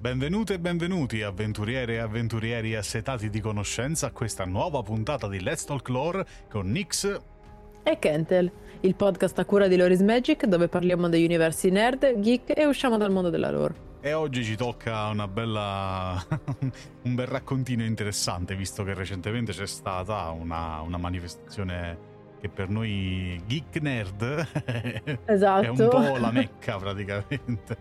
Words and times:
Benvenute 0.00 0.54
e 0.54 0.58
benvenuti 0.58 1.20
avventuriere 1.20 1.96
e 1.96 1.98
avventurieri 1.98 2.74
assetati 2.74 3.28
di 3.28 3.38
conoscenza 3.38 4.06
a 4.06 4.12
questa 4.12 4.46
nuova 4.46 4.80
puntata 4.80 5.28
di 5.28 5.42
Let's 5.42 5.66
Talk 5.66 5.86
Lore 5.90 6.26
con 6.48 6.70
Nix 6.70 7.20
e 7.82 7.98
Kentel, 7.98 8.50
il 8.80 8.94
podcast 8.94 9.38
a 9.40 9.44
cura 9.44 9.68
di 9.68 9.76
Loris 9.76 10.00
Magic 10.00 10.46
dove 10.46 10.68
parliamo 10.68 11.10
degli 11.10 11.24
universi 11.24 11.68
nerd, 11.68 12.18
geek 12.18 12.56
e 12.56 12.64
usciamo 12.64 12.96
dal 12.96 13.10
mondo 13.10 13.28
della 13.28 13.50
lore. 13.50 13.74
E 14.00 14.14
oggi 14.14 14.42
ci 14.42 14.56
tocca 14.56 15.08
una 15.08 15.28
bella 15.28 16.26
un 17.04 17.14
bel 17.14 17.26
raccontino 17.26 17.84
interessante 17.84 18.56
visto 18.56 18.82
che 18.84 18.94
recentemente 18.94 19.52
c'è 19.52 19.66
stata 19.66 20.30
una, 20.30 20.80
una 20.80 20.96
manifestazione 20.96 22.09
che 22.40 22.48
per 22.48 22.68
noi 22.68 23.40
geek 23.46 23.80
nerd 23.80 24.46
esatto. 25.26 25.62
è 25.64 25.68
un 25.68 25.88
po' 25.88 26.16
la 26.16 26.30
mecca 26.30 26.76
praticamente. 26.76 27.76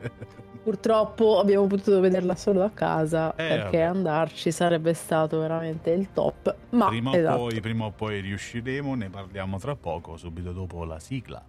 Purtroppo 0.61 1.39
abbiamo 1.39 1.65
potuto 1.67 1.99
vederla 1.99 2.35
solo 2.35 2.63
a 2.63 2.69
casa 2.69 3.31
eh, 3.31 3.47
perché 3.47 3.77
vabbè. 3.77 3.97
andarci 3.97 4.51
sarebbe 4.51 4.93
stato 4.93 5.39
veramente 5.39 5.91
il 5.91 6.11
top. 6.11 6.55
Ma 6.71 6.87
prima, 6.87 7.15
esatto. 7.15 7.39
o 7.39 7.47
poi, 7.47 7.59
prima 7.61 7.85
o 7.85 7.91
poi 7.91 8.19
riusciremo, 8.19 8.93
ne 8.95 9.09
parliamo 9.09 9.57
tra 9.57 9.75
poco, 9.75 10.17
subito 10.17 10.51
dopo 10.51 10.83
la 10.83 10.99
sigla. 10.99 11.43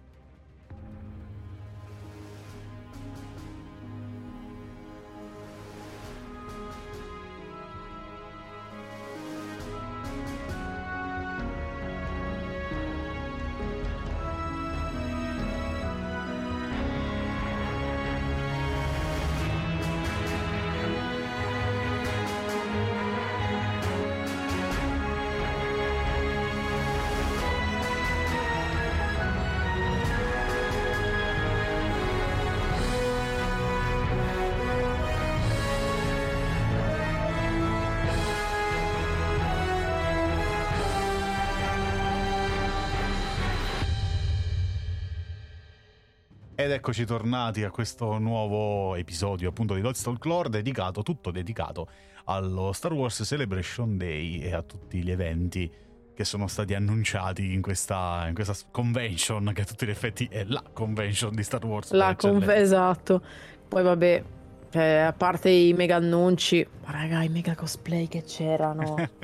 Ed 46.61 46.69
eccoci 46.69 47.05
tornati 47.05 47.63
a 47.63 47.71
questo 47.71 48.19
nuovo 48.19 48.93
episodio 48.93 49.49
appunto 49.49 49.73
di 49.73 49.81
Lost 49.81 50.03
Talk 50.03 50.23
Lore 50.25 50.49
dedicato, 50.49 51.01
tutto 51.01 51.31
dedicato 51.31 51.87
allo 52.25 52.71
Star 52.71 52.93
Wars 52.93 53.23
Celebration 53.25 53.97
Day 53.97 54.41
e 54.41 54.53
a 54.53 54.61
tutti 54.61 55.01
gli 55.01 55.09
eventi 55.09 55.71
che 56.13 56.23
sono 56.23 56.45
stati 56.45 56.75
annunciati 56.75 57.51
in 57.51 57.63
questa, 57.63 58.25
in 58.27 58.35
questa 58.35 58.53
convention 58.69 59.51
che 59.55 59.61
a 59.61 59.65
tutti 59.65 59.87
gli 59.87 59.89
effetti 59.89 60.27
è 60.29 60.43
la 60.43 60.63
convention 60.71 61.33
di 61.33 61.41
Star 61.41 61.65
Wars. 61.65 61.93
La 61.93 62.15
convention, 62.15 62.55
esatto. 62.55 63.23
Poi 63.67 63.81
vabbè, 63.81 64.23
cioè, 64.69 64.97
a 64.97 65.13
parte 65.13 65.49
i 65.49 65.73
mega 65.73 65.95
annunci, 65.95 66.63
ma 66.85 66.91
raga, 66.91 67.23
i 67.23 67.29
mega 67.29 67.55
cosplay 67.55 68.07
che 68.07 68.21
c'erano. 68.21 68.97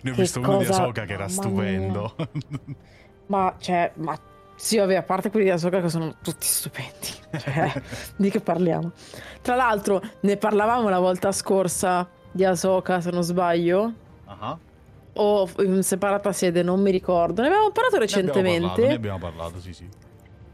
ne 0.00 0.10
ho 0.10 0.14
visto 0.14 0.40
cosa... 0.40 0.52
uno 0.52 0.58
di 0.60 0.66
Ahsoka 0.68 1.04
che 1.04 1.12
era 1.12 1.28
stupendo. 1.28 2.14
ma 3.26 3.54
cioè, 3.58 3.92
ma 3.96 4.18
sì, 4.58 4.76
vabbè, 4.76 4.96
a 4.96 5.02
parte 5.02 5.30
quelli 5.30 5.46
di 5.46 5.52
Ahsoka 5.52 5.80
che 5.80 5.88
sono 5.88 6.16
tutti 6.20 6.46
stupendi. 6.46 7.16
Cioè, 7.38 7.82
di 8.16 8.28
che 8.28 8.40
parliamo? 8.40 8.90
Tra 9.40 9.54
l'altro, 9.54 10.02
ne 10.20 10.36
parlavamo 10.36 10.88
la 10.88 10.98
volta 10.98 11.30
scorsa 11.30 12.08
di 12.32 12.44
Ahsoka, 12.44 13.00
se 13.00 13.10
non 13.10 13.22
sbaglio. 13.22 13.92
Uh-huh. 14.26 14.58
O 15.14 15.48
in 15.58 15.84
separata 15.84 16.32
sede, 16.32 16.64
non 16.64 16.80
mi 16.80 16.90
ricordo. 16.90 17.42
Ne 17.42 17.48
abbiamo 17.48 17.70
parlato 17.70 17.98
recentemente. 17.98 18.48
Ne 18.48 18.56
abbiamo 18.56 18.68
parlato, 18.68 18.88
ne 18.88 18.94
abbiamo 18.94 19.18
parlato 19.18 19.60
sì, 19.60 19.72
sì. 19.72 19.88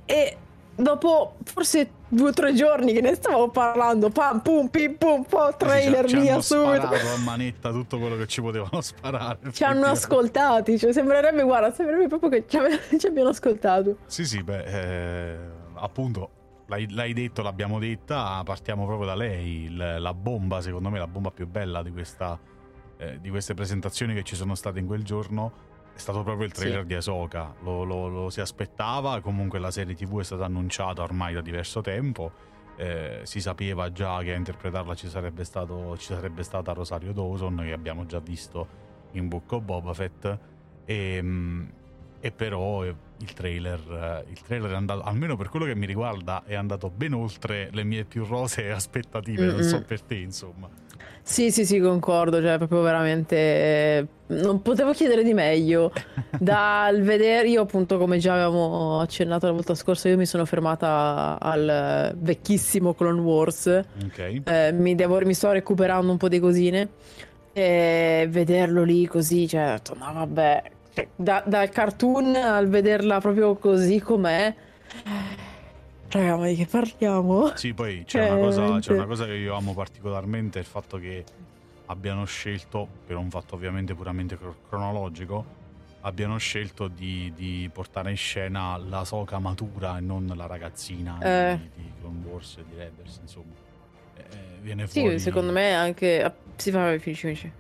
E 0.05 0.37
dopo 0.75 1.37
forse 1.45 1.91
due 2.09 2.29
o 2.29 2.33
tre 2.33 2.55
giorni 2.55 2.93
che 2.93 3.01
ne 3.01 3.15
stavo 3.15 3.49
parlando, 3.49 4.11
pam 4.11 4.41
pum 4.41 4.69
pim 4.69 4.97
pum 4.97 5.25
po' 5.25 5.55
trailer 5.57 6.07
ci, 6.07 6.19
via 6.19 6.41
subito. 6.41 6.87
A 6.87 7.19
manetta 7.25 7.71
tutto 7.71 7.99
quello 7.99 8.17
che 8.17 8.27
ci 8.27 8.41
potevano 8.41 8.81
sparare. 8.81 9.39
Ci 9.53 9.65
hanno 9.65 9.87
ascoltati, 9.87 10.79
cioè 10.79 10.93
sembrerebbe, 10.93 11.43
guarda, 11.43 11.73
sembrerebbe 11.73 12.09
proprio 12.09 12.31
che 12.31 12.45
ci, 12.47 12.59
ci 12.99 13.07
abbiano 13.07 13.31
ascoltato. 13.31 13.99
Sì, 14.07 14.25
sì, 14.25 14.43
beh, 14.43 14.65
eh, 14.65 15.39
appunto, 15.75 16.31
l'hai, 16.67 16.91
l'hai, 16.91 17.13
detto, 17.13 17.43
l'abbiamo 17.43 17.79
detta, 17.79 18.41
partiamo 18.45 18.87
proprio 18.87 19.07
da 19.07 19.15
lei, 19.15 19.65
il, 19.65 19.97
la 19.99 20.15
bomba, 20.15 20.61
secondo 20.61 20.91
me, 20.91 20.99
la 20.99 21.07
bomba 21.07 21.31
più 21.31 21.47
bella 21.47 21.83
di, 21.83 21.91
questa, 21.91 22.39
eh, 22.97 23.19
di 23.21 23.31
queste 23.31 23.55
presentazioni 23.55 24.15
che 24.15 24.23
ci 24.23 24.37
sono 24.37 24.55
state 24.55 24.79
in 24.79 24.87
quel 24.87 25.03
giorno 25.03 25.64
è 25.95 25.99
stato 25.99 26.23
proprio 26.23 26.47
il 26.47 26.53
trailer 26.53 26.81
sì. 26.81 26.87
di 26.87 26.95
Ahsoka, 26.95 27.55
lo, 27.63 27.85
lo, 27.85 28.09
lo, 28.09 28.31
si 28.31 28.41
aspettava, 28.41 29.21
comunque 29.21 29.61
la 29.61 29.71
serie 29.71 29.95
tv 29.95 30.21
è 30.21 30.25
stata 30.25 30.45
annunciata 30.45 31.03
ormai 31.03 31.35
da 31.35 31.41
diverso 31.41 31.81
tempo, 31.83 32.33
eh, 32.77 33.21
si 33.23 33.41
sapeva 33.41 33.93
già 33.93 34.21
che 34.23 34.33
a 34.33 34.37
interpretarla 34.37 34.95
ci 34.97 35.09
sarebbe, 35.09 35.45
stato, 35.45 35.97
ci 35.97 36.07
sarebbe 36.07 36.43
stata 36.43 36.73
Rosario 36.73 37.13
Dawson, 37.13 37.63
che 37.65 37.73
abbiamo 37.73 38.07
già 38.07 38.19
visto 38.19 38.83
in 39.13 39.29
Book 39.29 39.53
of 39.53 39.63
Boba 39.63 39.95
Fett, 39.95 40.39
e, 40.85 40.95
ehm, 41.15 41.73
e 42.19 42.33
però 42.33 42.85
il 42.85 43.33
trailer, 43.35 44.25
il 44.29 44.41
trailer 44.41 44.73
è 44.73 44.75
andato, 44.75 45.03
almeno 45.03 45.37
per 45.37 45.49
quello 45.49 45.67
che 45.67 45.77
mi 45.77 45.87
riguarda, 45.87 46.43
è 46.45 46.55
andato 46.55 46.91
ben 46.91 47.13
oltre 47.13 47.69
le 47.71 47.85
mie 47.85 48.05
più 48.05 48.25
rosee 48.25 48.73
aspettative, 48.73 49.47
Mm-mm. 49.47 49.55
non 49.55 49.63
so 49.63 49.83
per 49.83 50.03
te 50.03 50.17
insomma. 50.17 50.69
Sì, 51.27 51.51
sì, 51.51 51.65
sì, 51.65 51.81
concordo, 51.81 52.39
cioè 52.43 52.59
proprio 52.59 52.83
veramente 52.83 53.37
eh, 53.37 54.07
non 54.27 54.61
potevo 54.61 54.93
chiedere 54.93 55.25
di 55.25 55.33
meglio. 55.33 55.91
Dal 56.39 57.01
vedere, 57.01 57.49
io 57.49 57.63
appunto 57.63 57.97
come 57.97 58.19
già 58.19 58.35
avevamo 58.35 59.01
accennato 59.01 59.47
la 59.47 59.53
volta 59.53 59.75
scorsa, 59.75 60.11
io 60.11 60.19
mi 60.19 60.27
sono 60.27 60.45
fermata 60.45 61.39
al 61.41 62.15
vecchissimo 62.15 62.93
Clone 62.93 63.21
Wars. 63.21 63.85
Ok. 64.05 64.43
Eh, 64.45 64.73
mi, 64.73 64.95
devo, 64.95 65.19
mi 65.25 65.33
sto 65.33 65.51
recuperando 65.51 66.13
un 66.13 66.19
po' 66.19 66.29
di 66.29 66.39
cosine 66.39 66.89
e 67.55 68.27
vederlo 68.29 68.83
lì 68.83 69.07
così, 69.07 69.49
cioè, 69.49 69.69
ho 69.69 69.73
detto, 69.73 69.95
no 69.97 70.13
vabbè, 70.13 70.63
cioè, 70.93 71.09
da, 71.17 71.43
dal 71.47 71.71
cartoon 71.71 72.37
al 72.37 72.69
vederla 72.69 73.19
proprio 73.21 73.55
così 73.55 73.99
com'è 73.99 74.55
Raga, 76.15 76.37
ma 76.37 76.47
di 76.47 76.55
che 76.55 76.67
parliamo? 76.67 77.57
Sì, 77.57 77.75
poi 77.75 78.05
c'è, 78.07 78.31
una 78.31 78.39
cosa, 78.39 78.79
c'è 78.79 78.93
una 78.93 79.07
cosa 79.07 79.25
che 79.25 79.35
io 79.35 79.57
amo 79.57 79.75
particolarmente, 79.75 80.61
il 80.61 80.65
fatto 80.65 80.97
che 80.97 81.25
abbiano 81.87 82.25
scelto, 82.25 82.87
per 83.05 83.17
un 83.17 83.31
fatto 83.31 83.57
ovviamente 83.57 83.97
puramente 83.97 84.39
cronologico, 84.69 85.45
abbiano 86.03 86.39
scelto 86.39 86.87
di, 86.87 87.33
di, 87.35 87.69
portare 87.73 88.11
in 88.11 88.17
scena 88.17 88.77
la 88.77 89.05
Soca 89.05 89.41
matura 89.41 89.99
e 89.99 90.03
non 90.03 90.33
la 90.37 90.47
ragazzina 90.47 91.19
eh. 91.21 91.59
di, 91.75 91.83
di 91.83 91.91
Clone 91.99 92.21
Wars 92.29 92.59
e 92.59 92.65
di 92.71 92.77
Rebels, 92.77 93.19
insomma. 93.21 93.53
Eh, 94.17 94.21
eh 94.21 94.61
viene 94.61 94.87
fuori... 94.87 95.19
Sì, 95.19 95.19
secondo 95.19 95.51
me 95.51 95.75
anche... 95.75 96.23
Ah, 96.23 96.33
si 96.55 96.71
fa, 96.71 96.97
finisci, 96.97 97.27
finisci. 97.27 97.53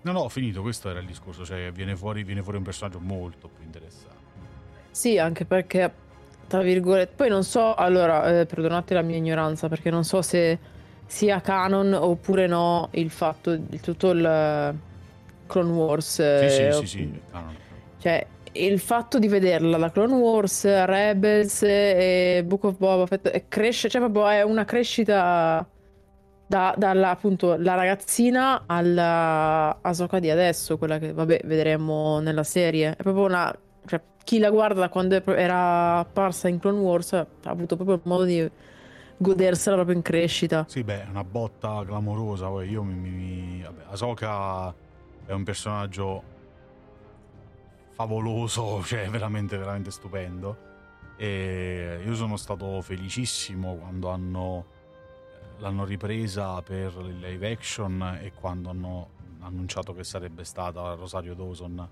No, 0.00 0.12
no, 0.12 0.20
ho 0.20 0.28
finito, 0.30 0.62
questo 0.62 0.88
era 0.88 1.00
il 1.00 1.06
discorso, 1.06 1.44
cioè 1.44 1.70
viene 1.72 1.94
fuori, 1.94 2.24
viene 2.24 2.42
fuori 2.42 2.56
un 2.56 2.64
personaggio 2.64 3.00
molto 3.00 3.48
più 3.48 3.62
interessante. 3.66 4.16
Sì, 4.92 5.18
anche 5.18 5.44
perché 5.44 6.06
tra 6.48 6.62
virgolette. 6.62 7.12
Poi 7.14 7.28
non 7.28 7.44
so, 7.44 7.74
allora, 7.74 8.40
eh, 8.40 8.46
perdonate 8.46 8.94
la 8.94 9.02
mia 9.02 9.16
ignoranza, 9.16 9.68
perché 9.68 9.90
non 9.90 10.02
so 10.02 10.22
se 10.22 10.58
sia 11.06 11.40
canon 11.40 11.92
oppure 11.94 12.46
no 12.46 12.88
il 12.92 13.10
fatto, 13.10 13.52
il, 13.52 13.80
tutto 13.80 14.10
il 14.10 14.24
eh, 14.24 14.74
Clone 15.46 15.70
Wars. 15.70 16.18
Eh, 16.18 16.48
sì, 16.48 16.72
sì, 16.72 16.86
sì, 16.86 16.86
sì, 16.86 17.20
canon. 17.30 17.56
Cioè, 17.98 18.26
il 18.52 18.78
fatto 18.80 19.18
di 19.18 19.28
vederla 19.28 19.76
da 19.76 19.90
Clone 19.90 20.14
Wars, 20.14 20.64
Rebels 20.64 21.62
e 21.62 22.42
Book 22.44 22.64
of 22.64 22.76
Boba 22.76 23.06
Fett 23.06 23.44
cresce, 23.48 23.88
cioè 23.88 24.00
proprio 24.00 24.28
è 24.28 24.42
una 24.42 24.64
crescita 24.64 25.66
da, 26.46 26.74
dalla 26.76 27.10
appunto 27.10 27.56
la 27.58 27.74
ragazzina 27.74 28.64
alla 28.66 29.78
Ahsoka 29.82 30.18
di 30.18 30.30
adesso, 30.30 30.78
quella 30.78 30.98
che 30.98 31.12
vabbè 31.12 31.42
vedremo 31.44 32.20
nella 32.20 32.44
serie. 32.44 32.94
È 32.96 33.02
proprio 33.02 33.24
una 33.24 33.54
cioè, 33.86 34.00
chi 34.28 34.38
la 34.38 34.50
guarda 34.50 34.80
da 34.80 34.88
quando 34.90 35.14
era 35.14 36.00
apparsa 36.00 36.48
in 36.48 36.58
Clone 36.58 36.80
Wars 36.80 37.14
ha 37.14 37.26
avuto 37.44 37.76
proprio 37.76 37.98
modo 38.02 38.24
di 38.24 38.46
godersela 39.16 39.76
proprio 39.76 39.96
in 39.96 40.02
crescita. 40.02 40.66
Sì, 40.68 40.84
beh, 40.84 41.06
è 41.06 41.08
una 41.08 41.24
botta 41.24 41.82
clamorosa. 41.86 42.46
Poi 42.46 42.68
io 42.68 42.82
mi. 42.82 42.92
mi 42.92 43.62
vabbè, 43.62 43.84
Ahsoka 43.88 44.74
è 45.24 45.32
un 45.32 45.44
personaggio 45.44 46.22
favoloso, 47.92 48.82
cioè 48.84 49.08
veramente, 49.08 49.56
veramente 49.56 49.90
stupendo. 49.90 50.56
E 51.16 52.02
io 52.04 52.14
sono 52.14 52.36
stato 52.36 52.82
felicissimo 52.82 53.76
quando 53.76 54.10
hanno, 54.10 54.64
l'hanno 55.56 55.86
ripresa 55.86 56.60
per 56.60 56.92
il 56.98 57.18
live 57.18 57.50
action 57.50 58.18
e 58.20 58.32
quando 58.34 58.68
hanno 58.68 59.08
annunciato 59.40 59.94
che 59.94 60.04
sarebbe 60.04 60.44
stata 60.44 60.92
Rosario 60.92 61.32
Dawson 61.32 61.88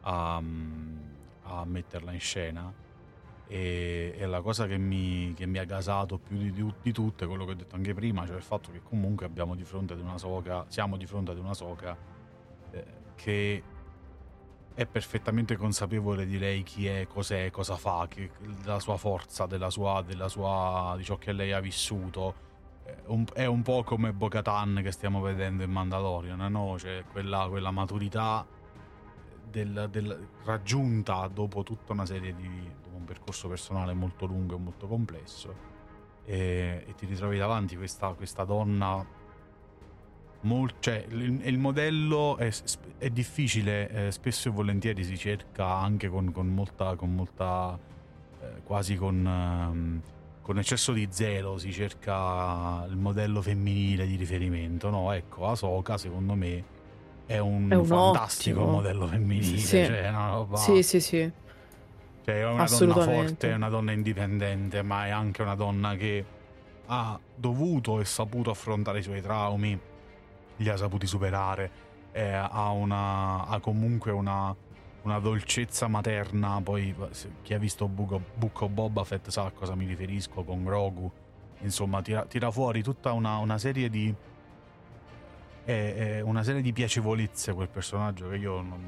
a, 0.00 0.42
a 1.46 1.64
metterla 1.64 2.12
in 2.12 2.20
scena 2.20 2.72
E, 3.48 4.14
e 4.18 4.26
la 4.26 4.40
cosa 4.40 4.66
che 4.66 4.76
mi, 4.76 5.32
che 5.36 5.46
mi, 5.46 5.58
ha 5.58 5.64
gasato 5.64 6.18
più 6.18 6.36
di, 6.36 6.50
di, 6.52 6.74
di 6.82 6.92
tutto 6.92 7.22
è 7.22 7.26
quello 7.28 7.44
che 7.44 7.52
ho 7.52 7.54
detto 7.54 7.76
anche 7.76 7.94
prima, 7.94 8.26
cioè 8.26 8.36
il 8.36 8.42
fatto 8.42 8.72
che 8.72 8.80
comunque 8.82 9.24
abbiamo 9.24 9.54
di 9.54 9.62
fronte 9.62 9.92
ad 9.92 10.00
una 10.00 10.18
soca, 10.18 10.64
siamo 10.66 10.96
di 10.96 11.06
fronte 11.06 11.30
ad 11.30 11.38
una 11.38 11.54
soca 11.54 11.96
eh, 12.72 12.84
che 13.14 13.62
è 14.74 14.84
perfettamente 14.84 15.56
consapevole 15.56 16.26
di 16.26 16.38
lei 16.38 16.64
chi 16.64 16.88
è, 16.88 17.06
cos'è, 17.06 17.50
cosa 17.52 17.76
fa, 17.76 18.06
che, 18.08 18.30
della 18.62 18.80
sua 18.80 18.96
forza, 18.96 19.46
della 19.46 19.70
sua, 19.70 20.02
della 20.02 20.28
sua, 20.28 20.94
di 20.96 21.04
ciò 21.04 21.16
che 21.16 21.32
lei 21.32 21.52
ha 21.52 21.60
vissuto. 21.60 22.44
Un, 23.06 23.24
è 23.32 23.46
un 23.46 23.62
po' 23.62 23.84
come 23.84 24.12
Bo-Katan 24.12 24.80
che 24.82 24.90
stiamo 24.90 25.20
vedendo 25.20 25.62
in 25.62 25.70
Mandalorian, 25.70 26.50
no? 26.50 26.78
Cioè 26.78 27.04
quella, 27.10 27.46
quella 27.48 27.70
maturità 27.70 28.44
del, 29.56 29.88
del, 29.90 30.28
raggiunta 30.44 31.26
dopo 31.28 31.62
tutta 31.62 31.92
una 31.92 32.04
serie 32.04 32.34
di... 32.34 32.46
un 32.92 33.04
percorso 33.04 33.48
personale 33.48 33.94
molto 33.94 34.26
lungo 34.26 34.56
e 34.56 34.58
molto 34.58 34.86
complesso 34.86 35.74
e, 36.24 36.84
e 36.86 36.94
ti 36.94 37.06
ritrovi 37.06 37.38
davanti 37.38 37.76
questa, 37.76 38.08
questa 38.10 38.44
donna 38.44 39.24
Mol, 40.40 40.74
cioè, 40.78 41.04
il, 41.08 41.40
il, 41.44 41.58
modello 41.58 42.36
è, 42.36 42.52
è 42.98 43.10
difficile, 43.10 43.88
eh, 43.88 44.10
spesso 44.12 44.48
e 44.48 44.52
volentieri 44.52 45.02
si 45.02 45.16
cerca 45.16 45.66
anche 45.66 46.08
con, 46.08 46.30
con 46.30 46.46
molta, 46.46 46.94
con 46.94 47.14
molta 47.14 47.76
eh, 48.40 48.62
quasi 48.62 48.94
con, 48.94 49.24
um, 49.24 50.00
con, 50.42 50.58
eccesso 50.58 50.92
di 50.92 51.08
zelo, 51.10 51.58
si 51.58 51.72
cerca 51.72 52.84
il 52.88 52.96
modello 52.96 53.42
femminile 53.42 54.06
di 54.06 54.14
riferimento, 54.14 54.88
no? 54.88 55.10
Ecco, 55.10 55.48
Asoka 55.48 55.98
secondo 55.98 56.34
me 56.34 56.74
è 57.26 57.38
un, 57.38 57.68
è 57.70 57.74
un 57.74 57.84
fantastico 57.84 58.60
ottimo. 58.60 58.76
modello 58.76 59.06
femminile, 59.06 59.58
sì. 59.58 59.84
Cioè, 59.84 60.10
roba... 60.10 60.56
sì, 60.56 60.82
sì, 60.82 61.00
sì. 61.00 61.30
Cioè, 62.24 62.40
è 62.40 62.46
una 62.46 62.64
donna 62.64 62.94
forte, 62.94 63.50
è 63.50 63.54
una 63.54 63.68
donna 63.68 63.92
indipendente, 63.92 64.82
ma 64.82 65.06
è 65.06 65.10
anche 65.10 65.42
una 65.42 65.54
donna 65.54 65.94
che 65.96 66.24
ha 66.86 67.18
dovuto 67.34 68.00
e 68.00 68.04
saputo 68.04 68.50
affrontare 68.50 69.00
i 69.00 69.02
suoi 69.02 69.20
traumi 69.20 69.78
li 70.56 70.68
ha 70.68 70.76
saputi 70.76 71.06
superare, 71.06 71.70
eh, 72.12 72.32
ha, 72.32 72.70
una, 72.70 73.46
ha, 73.46 73.60
comunque 73.60 74.10
una, 74.10 74.54
una, 75.02 75.18
dolcezza 75.18 75.86
materna, 75.88 76.60
poi 76.62 76.94
chi 77.42 77.54
ha 77.54 77.58
visto 77.58 77.88
Book 77.88 78.60
of 78.62 78.70
Boba 78.70 79.04
Fett 79.04 79.28
sa 79.28 79.44
a 79.44 79.50
cosa 79.50 79.74
mi 79.74 79.86
riferisco 79.86 80.42
con 80.44 80.64
Grogu, 80.64 81.10
insomma 81.60 82.00
tira, 82.02 82.24
tira 82.24 82.50
fuori 82.50 82.82
tutta 82.82 83.12
una, 83.12 83.36
una 83.38 83.58
serie 83.58 83.90
di... 83.90 84.14
È, 85.66 85.94
è 86.18 86.20
una 86.20 86.44
serie 86.44 86.62
di 86.62 86.72
piacevolezze 86.72 87.52
quel 87.52 87.68
personaggio 87.68 88.28
che 88.28 88.36
io 88.36 88.60
non, 88.60 88.80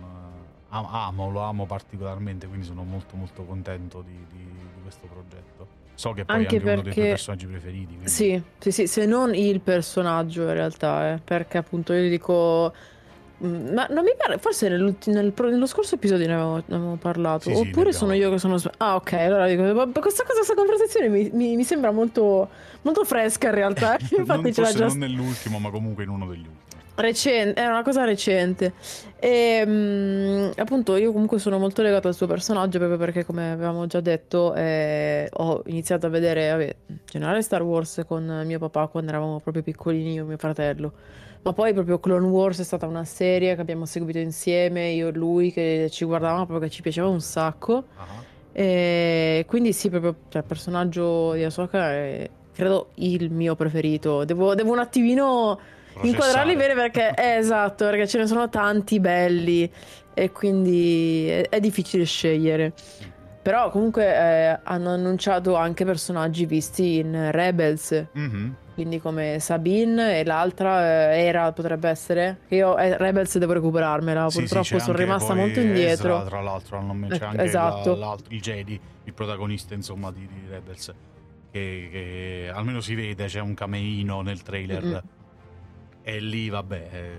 amo, 0.68 1.28
lo 1.28 1.40
amo 1.40 1.66
particolarmente, 1.66 2.46
quindi 2.46 2.64
sono 2.64 2.84
molto 2.84 3.16
molto 3.16 3.44
contento 3.44 4.00
di, 4.00 4.16
di, 4.30 4.44
di 4.44 4.80
questo 4.82 5.08
progetto. 5.08 5.66
So 5.94 6.12
che 6.12 6.24
poi 6.24 6.36
anche, 6.36 6.54
anche 6.54 6.64
perché... 6.64 6.72
uno 6.74 6.82
dei 6.82 6.92
tuoi 6.92 7.08
personaggi 7.08 7.46
preferiti. 7.46 7.86
Quindi... 7.86 8.08
Sì, 8.08 8.42
sì, 8.58 8.70
sì, 8.70 8.86
se 8.86 9.06
non 9.06 9.34
il 9.34 9.60
personaggio 9.60 10.42
in 10.42 10.52
realtà, 10.52 11.14
eh, 11.14 11.18
perché 11.18 11.58
appunto 11.58 11.92
io 11.92 12.08
dico... 12.08 12.72
Mm, 13.44 13.72
ma 13.72 13.86
non 13.90 14.02
mi 14.02 14.10
pare, 14.16 14.38
forse 14.38 14.68
nel, 14.68 14.96
nello 15.04 15.66
scorso 15.66 15.94
episodio 15.94 16.26
ne 16.26 16.32
avevamo, 16.32 16.56
ne 16.56 16.74
avevamo 16.74 16.96
parlato, 16.96 17.50
sì, 17.50 17.56
oppure 17.56 17.92
sì, 17.92 17.98
sono 17.98 18.12
io 18.12 18.30
che 18.30 18.38
sono... 18.38 18.60
Ah 18.78 18.96
ok, 18.96 19.12
allora 19.12 19.46
dico, 19.46 19.62
questa 20.00 20.24
cosa, 20.24 20.34
questa 20.34 20.54
conversazione 20.54 21.08
mi, 21.08 21.30
mi, 21.32 21.54
mi 21.54 21.62
sembra 21.62 21.92
molto, 21.92 22.48
molto 22.82 23.04
fresca 23.04 23.48
in 23.48 23.54
realtà. 23.54 23.96
Infatti 24.16 24.42
non, 24.42 24.52
ce 24.52 24.60
l'ha 24.60 24.72
già... 24.72 24.86
non 24.86 24.98
nell'ultimo, 24.98 25.58
ma 25.60 25.70
comunque 25.70 26.02
in 26.02 26.10
uno 26.10 26.26
degli 26.26 26.38
ultimi. 26.38 26.66
Recente, 26.96 27.62
è 27.62 27.64
una 27.64 27.84
cosa 27.84 28.02
recente. 28.02 28.72
E 29.20 29.62
um, 29.64 30.50
appunto 30.56 30.96
io 30.96 31.12
comunque 31.12 31.38
sono 31.38 31.58
molto 31.58 31.80
legato 31.80 32.08
al 32.08 32.14
suo 32.14 32.26
personaggio 32.26 32.78
proprio 32.78 32.98
perché 32.98 33.24
come 33.24 33.52
avevamo 33.52 33.86
già 33.86 34.00
detto 34.00 34.52
eh, 34.54 35.28
ho 35.32 35.62
iniziato 35.66 36.06
a 36.06 36.08
vedere 36.08 36.50
vabbè, 36.50 36.76
in 36.86 36.96
generale 37.04 37.42
Star 37.42 37.62
Wars 37.62 38.02
con 38.04 38.42
mio 38.44 38.58
papà 38.58 38.88
quando 38.88 39.10
eravamo 39.10 39.38
proprio 39.38 39.62
piccolini 39.62 40.14
io 40.14 40.24
e 40.24 40.26
mio 40.26 40.38
fratello. 40.38 40.92
Ma 41.42 41.52
poi 41.52 41.72
proprio 41.72 41.98
Clone 41.98 42.26
Wars 42.26 42.60
è 42.60 42.64
stata 42.64 42.86
una 42.86 43.04
serie 43.04 43.54
che 43.54 43.60
abbiamo 43.60 43.86
seguito 43.86 44.18
insieme, 44.18 44.90
io 44.90 45.08
e 45.08 45.12
lui, 45.12 45.52
che 45.52 45.88
ci 45.90 46.04
guardavamo 46.04 46.46
proprio 46.46 46.68
che 46.68 46.74
ci 46.74 46.82
piaceva 46.82 47.08
un 47.08 47.20
sacco. 47.20 47.72
Uh-huh. 47.74 48.26
E 48.52 49.44
quindi 49.46 49.72
sì, 49.72 49.88
proprio 49.88 50.16
cioè, 50.28 50.42
il 50.42 50.48
personaggio 50.48 51.32
di 51.32 51.44
Ahsoka 51.44 51.92
è 51.92 52.30
credo 52.52 52.90
il 52.94 53.30
mio 53.30 53.54
preferito. 53.54 54.24
Devo, 54.24 54.56
devo 54.56 54.72
un 54.72 54.80
attimino 54.80 55.60
inquadrarli 56.00 56.56
bene 56.56 56.74
perché 56.74 57.10
è 57.10 57.36
esatto, 57.38 57.84
perché 57.84 58.08
ce 58.08 58.18
ne 58.18 58.26
sono 58.26 58.48
tanti 58.48 58.98
belli 58.98 59.70
e 60.12 60.32
quindi 60.32 61.28
è, 61.28 61.48
è 61.48 61.60
difficile 61.60 62.04
scegliere. 62.04 62.72
Però 63.48 63.70
comunque 63.70 64.04
eh, 64.04 64.60
hanno 64.62 64.90
annunciato 64.90 65.54
anche 65.54 65.86
personaggi 65.86 66.44
visti 66.44 66.98
in 66.98 67.30
Rebels. 67.32 68.04
Mm-hmm. 68.16 68.50
Quindi 68.74 69.00
come 69.00 69.38
Sabine 69.40 70.20
e 70.20 70.24
l'altra 70.24 71.12
eh, 71.12 71.22
era 71.22 71.50
potrebbe 71.52 71.88
essere. 71.88 72.40
Io 72.48 72.76
eh, 72.76 72.98
Rebels 72.98 73.38
devo 73.38 73.54
recuperarmela. 73.54 74.28
Sì, 74.28 74.40
purtroppo 74.40 74.64
sì, 74.64 74.80
sono 74.80 74.98
rimasta 74.98 75.32
molto 75.32 75.60
indietro. 75.60 76.16
Ezra, 76.16 76.28
tra 76.28 76.42
l'altro 76.42 76.76
hanno 76.76 77.06
c'è 77.08 77.24
anche 77.24 77.42
esatto. 77.44 77.96
la, 77.96 78.14
il 78.28 78.40
Jedi, 78.42 78.78
il 79.04 79.14
protagonista 79.14 79.72
insomma 79.72 80.12
di, 80.12 80.28
di 80.30 80.42
Rebels. 80.46 80.94
Che, 81.50 81.88
che, 81.90 82.50
almeno 82.52 82.82
si 82.82 82.94
vede, 82.94 83.24
c'è 83.28 83.40
un 83.40 83.54
cameino 83.54 84.20
nel 84.20 84.42
trailer. 84.42 84.84
Mm-hmm 84.84 84.98
e 86.02 86.20
lì, 86.20 86.48
vabbè, 86.48 86.88
eh, 86.90 87.18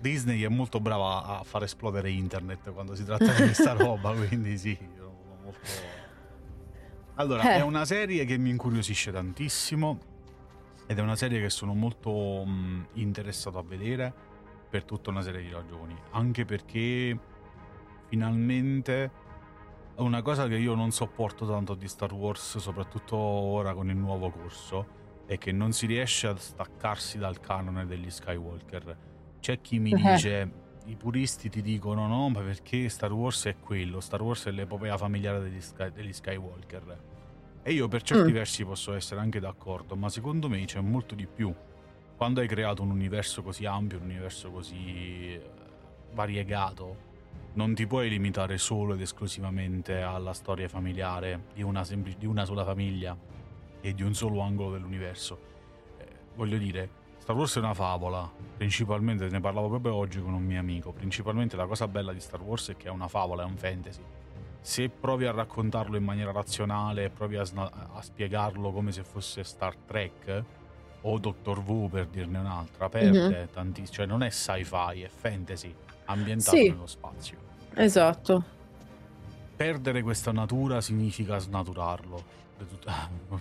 Disney 0.00 0.42
è 0.42 0.48
molto 0.48 0.80
brava 0.80 1.38
a 1.38 1.42
far 1.44 1.62
esplodere 1.62 2.10
internet 2.10 2.72
quando 2.72 2.94
si 2.94 3.04
tratta 3.04 3.32
di 3.32 3.42
questa 3.42 3.72
roba, 3.78 4.12
quindi 4.12 4.58
sì, 4.58 4.76
molto... 5.46 6.04
Allora, 7.18 7.54
eh. 7.54 7.58
è 7.58 7.62
una 7.62 7.86
serie 7.86 8.26
che 8.26 8.36
mi 8.36 8.50
incuriosisce 8.50 9.10
tantissimo 9.10 9.98
ed 10.86 10.98
è 10.98 11.00
una 11.00 11.16
serie 11.16 11.40
che 11.40 11.48
sono 11.48 11.72
molto 11.72 12.44
mh, 12.44 12.88
interessato 12.94 13.58
a 13.58 13.62
vedere 13.62 14.12
per 14.68 14.84
tutta 14.84 15.10
una 15.10 15.22
serie 15.22 15.40
di 15.40 15.50
ragioni, 15.50 15.96
anche 16.10 16.44
perché 16.44 17.18
finalmente 18.08 19.10
una 19.96 20.20
cosa 20.20 20.46
che 20.46 20.56
io 20.56 20.74
non 20.74 20.90
sopporto 20.90 21.46
tanto 21.46 21.74
di 21.74 21.88
Star 21.88 22.12
Wars, 22.12 22.58
soprattutto 22.58 23.16
ora 23.16 23.72
con 23.72 23.88
il 23.88 23.96
nuovo 23.96 24.30
corso, 24.30 24.86
è 25.26 25.38
che 25.38 25.52
non 25.52 25.72
si 25.72 25.86
riesce 25.86 26.26
a 26.26 26.36
staccarsi 26.36 27.18
dal 27.18 27.40
canone 27.40 27.86
degli 27.86 28.10
Skywalker. 28.10 28.96
C'è 29.40 29.60
chi 29.60 29.78
mi 29.78 29.92
dice, 29.96 30.65
i 30.86 30.94
puristi 30.94 31.48
ti 31.48 31.62
dicono 31.62 32.06
no, 32.06 32.28
ma 32.28 32.40
perché 32.40 32.88
Star 32.88 33.12
Wars 33.12 33.46
è 33.46 33.56
quello, 33.58 34.00
Star 34.00 34.22
Wars 34.22 34.46
è 34.46 34.50
l'epopea 34.50 34.96
familiare 34.96 35.40
degli, 35.40 35.60
Sky, 35.60 35.90
degli 35.92 36.12
Skywalker. 36.12 36.98
E 37.62 37.72
io 37.72 37.88
per 37.88 38.02
certi 38.02 38.30
mm. 38.30 38.34
versi 38.34 38.64
posso 38.64 38.94
essere 38.94 39.20
anche 39.20 39.40
d'accordo, 39.40 39.96
ma 39.96 40.08
secondo 40.08 40.48
me 40.48 40.64
c'è 40.64 40.80
molto 40.80 41.16
di 41.16 41.26
più. 41.26 41.52
Quando 42.16 42.40
hai 42.40 42.46
creato 42.46 42.82
un 42.82 42.90
universo 42.90 43.42
così 43.42 43.66
ampio, 43.66 43.98
un 43.98 44.04
universo 44.04 44.50
così 44.50 45.34
eh, 45.34 45.42
variegato, 46.12 47.04
non 47.54 47.74
ti 47.74 47.86
puoi 47.86 48.08
limitare 48.08 48.56
solo 48.56 48.94
ed 48.94 49.00
esclusivamente 49.00 50.00
alla 50.00 50.32
storia 50.32 50.68
familiare 50.68 51.46
di 51.54 51.62
una, 51.62 51.82
sempl- 51.82 52.16
di 52.16 52.26
una 52.26 52.44
sola 52.44 52.64
famiglia 52.64 53.16
e 53.80 53.94
di 53.94 54.02
un 54.02 54.14
solo 54.14 54.40
angolo 54.40 54.72
dell'universo. 54.72 55.38
Eh, 55.98 56.06
voglio 56.36 56.58
dire, 56.58 56.88
Star 57.26 57.36
Wars 57.36 57.56
è 57.56 57.58
una 57.58 57.74
favola, 57.74 58.30
principalmente 58.56 59.28
ne 59.28 59.40
parlavo 59.40 59.68
proprio 59.68 59.94
oggi 59.94 60.20
con 60.20 60.32
un 60.32 60.44
mio 60.44 60.60
amico, 60.60 60.92
principalmente 60.92 61.56
la 61.56 61.66
cosa 61.66 61.88
bella 61.88 62.12
di 62.12 62.20
Star 62.20 62.40
Wars 62.40 62.68
è 62.68 62.76
che 62.76 62.86
è 62.86 62.90
una 62.90 63.08
favola, 63.08 63.42
è 63.42 63.44
un 63.44 63.56
fantasy. 63.56 64.00
Se 64.60 64.88
provi 64.88 65.26
a 65.26 65.32
raccontarlo 65.32 65.96
in 65.96 66.04
maniera 66.04 66.30
razionale, 66.30 67.10
provi 67.10 67.34
a, 67.34 67.42
sna- 67.42 67.68
a 67.94 68.00
spiegarlo 68.00 68.70
come 68.70 68.92
se 68.92 69.02
fosse 69.02 69.42
Star 69.42 69.74
Trek 69.74 70.44
o 71.00 71.18
Doctor 71.18 71.58
Who 71.66 71.88
per 71.88 72.06
dirne 72.06 72.38
un'altra, 72.38 72.88
perde 72.88 73.28
mm-hmm. 73.28 73.46
tantissimo, 73.52 73.96
cioè 73.96 74.06
non 74.06 74.22
è 74.22 74.30
sci-fi, 74.30 75.00
è 75.00 75.08
fantasy 75.08 75.74
ambientato 76.04 76.56
sì. 76.56 76.68
nello 76.68 76.86
spazio. 76.86 77.38
Esatto. 77.74 78.44
Perdere 79.56 80.00
questa 80.02 80.30
natura 80.30 80.80
significa 80.80 81.38
snaturarlo 81.38 82.44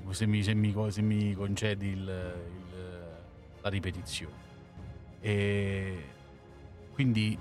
se 0.10 0.26
mi, 0.26 0.44
se 0.44 0.54
mi, 0.54 0.74
se 0.90 1.02
mi 1.02 1.34
concedi 1.34 1.88
il, 1.88 2.00
il, 2.00 2.65
la 3.66 3.70
ripetizione. 3.70 4.44
E 5.20 6.04
quindi 6.94 7.38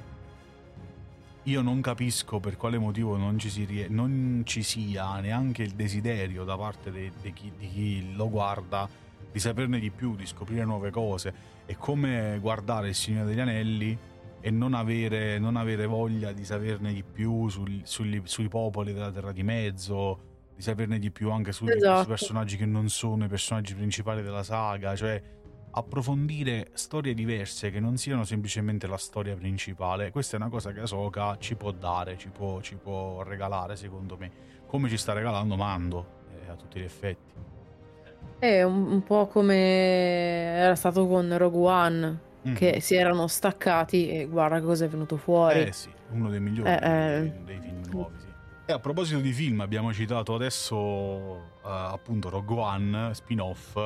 io 1.42 1.60
non 1.60 1.82
capisco 1.82 2.40
per 2.40 2.56
quale 2.56 2.78
motivo 2.78 3.16
non 3.16 3.38
ci, 3.38 3.50
si, 3.50 3.86
non 3.90 4.42
ci 4.44 4.62
sia 4.62 5.20
neanche 5.20 5.62
il 5.62 5.72
desiderio 5.72 6.44
da 6.44 6.56
parte 6.56 6.90
di, 6.90 7.12
di, 7.20 7.32
chi, 7.34 7.52
di, 7.56 7.68
chi, 7.68 8.14
lo 8.14 8.30
guarda 8.30 8.88
di 9.30 9.38
saperne 9.38 9.78
di 9.78 9.90
più, 9.90 10.16
di 10.16 10.26
scoprire 10.26 10.64
nuove 10.64 10.90
cose. 10.90 11.52
È 11.66 11.74
come 11.76 12.38
guardare 12.40 12.88
il 12.88 12.94
Signore 12.94 13.26
degli 13.26 13.40
Anelli 13.40 13.98
e 14.40 14.50
non 14.50 14.72
avere, 14.72 15.38
non 15.38 15.56
avere 15.56 15.84
voglia 15.84 16.32
di 16.32 16.44
saperne 16.44 16.92
di 16.92 17.02
più 17.02 17.48
sul, 17.48 17.82
sugli, 17.84 18.22
sui 18.24 18.48
popoli 18.48 18.94
della 18.94 19.10
Terra 19.10 19.32
di 19.32 19.42
Mezzo 19.42 20.32
di 20.56 20.62
saperne 20.62 21.00
di 21.00 21.10
più 21.10 21.30
anche 21.32 21.50
sugli 21.50 21.70
esatto. 21.70 22.06
personaggi 22.06 22.56
che 22.56 22.64
non 22.64 22.88
sono 22.88 23.24
i 23.24 23.28
personaggi 23.28 23.74
principali 23.74 24.22
della 24.22 24.44
saga, 24.44 24.94
cioè 24.94 25.20
approfondire 25.76 26.68
storie 26.74 27.14
diverse 27.14 27.70
che 27.70 27.80
non 27.80 27.96
siano 27.96 28.24
semplicemente 28.24 28.86
la 28.86 28.96
storia 28.96 29.34
principale. 29.34 30.10
Questa 30.10 30.36
è 30.36 30.40
una 30.40 30.48
cosa 30.48 30.72
che 30.72 30.80
Ahsoka 30.80 31.36
ci 31.38 31.56
può 31.56 31.72
dare, 31.72 32.16
ci 32.16 32.28
può, 32.28 32.60
ci 32.60 32.76
può 32.76 33.22
regalare, 33.22 33.76
secondo 33.76 34.16
me, 34.16 34.30
come 34.66 34.88
ci 34.88 34.96
sta 34.96 35.12
regalando 35.12 35.56
Mando 35.56 36.06
eh, 36.46 36.50
a 36.50 36.54
tutti 36.54 36.78
gli 36.80 36.84
effetti. 36.84 37.32
È 38.38 38.62
un, 38.62 38.86
un 38.90 39.02
po' 39.02 39.26
come 39.26 39.54
era 39.56 40.74
stato 40.74 41.06
con 41.06 41.36
Rogue 41.36 41.66
One, 41.68 42.18
Mhm. 42.44 42.54
che 42.56 42.80
si 42.82 42.94
erano 42.94 43.26
staccati 43.26 44.10
e 44.10 44.26
guarda 44.26 44.60
cosa 44.60 44.84
è 44.84 44.88
venuto 44.88 45.16
fuori. 45.16 45.60
Eh 45.60 45.72
sì, 45.72 45.88
uno 46.10 46.28
dei 46.28 46.40
migliori 46.40 46.68
Eh, 46.68 46.78
dei, 46.78 47.26
eh. 47.26 47.32
dei 47.42 47.58
film 47.58 47.80
nuovi, 47.90 48.18
sì. 48.18 48.26
E 48.66 48.72
a 48.74 48.78
proposito 48.78 49.18
di 49.20 49.32
film, 49.32 49.60
abbiamo 49.62 49.94
citato 49.94 50.34
adesso 50.34 51.36
eh, 51.64 51.68
appunto 51.70 52.28
Rogue 52.28 52.58
One, 52.58 53.14
spin-off, 53.14 53.78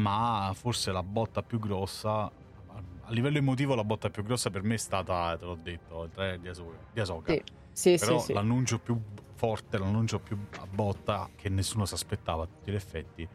ma 0.00 0.50
forse 0.54 0.92
la 0.92 1.02
botta 1.02 1.42
più 1.42 1.58
grossa, 1.58 2.22
a 2.22 3.12
livello 3.12 3.38
emotivo 3.38 3.74
la 3.74 3.84
botta 3.84 4.08
più 4.08 4.22
grossa 4.22 4.50
per 4.50 4.62
me 4.62 4.74
è 4.74 4.78
stata, 4.78 5.36
te 5.36 5.44
l'ho 5.44 5.58
detto, 5.60 6.04
il 6.04 6.10
trailer 6.10 6.38
di 6.38 6.48
Ahsoka. 6.48 6.78
Di 6.92 7.00
Ahsoka. 7.00 7.32
Sì, 7.32 7.42
sì, 7.72 7.96
Però 7.98 8.18
sì, 8.18 8.26
sì. 8.26 8.32
l'annuncio 8.32 8.78
più 8.78 9.00
forte, 9.34 9.78
l'annuncio 9.78 10.18
più 10.18 10.38
a 10.58 10.66
botta 10.66 11.28
che 11.34 11.48
nessuno 11.48 11.84
si 11.84 11.94
aspettava 11.94 12.44
a 12.44 12.46
tutti 12.46 12.70
gli 12.70 12.74
effetti 12.74 13.28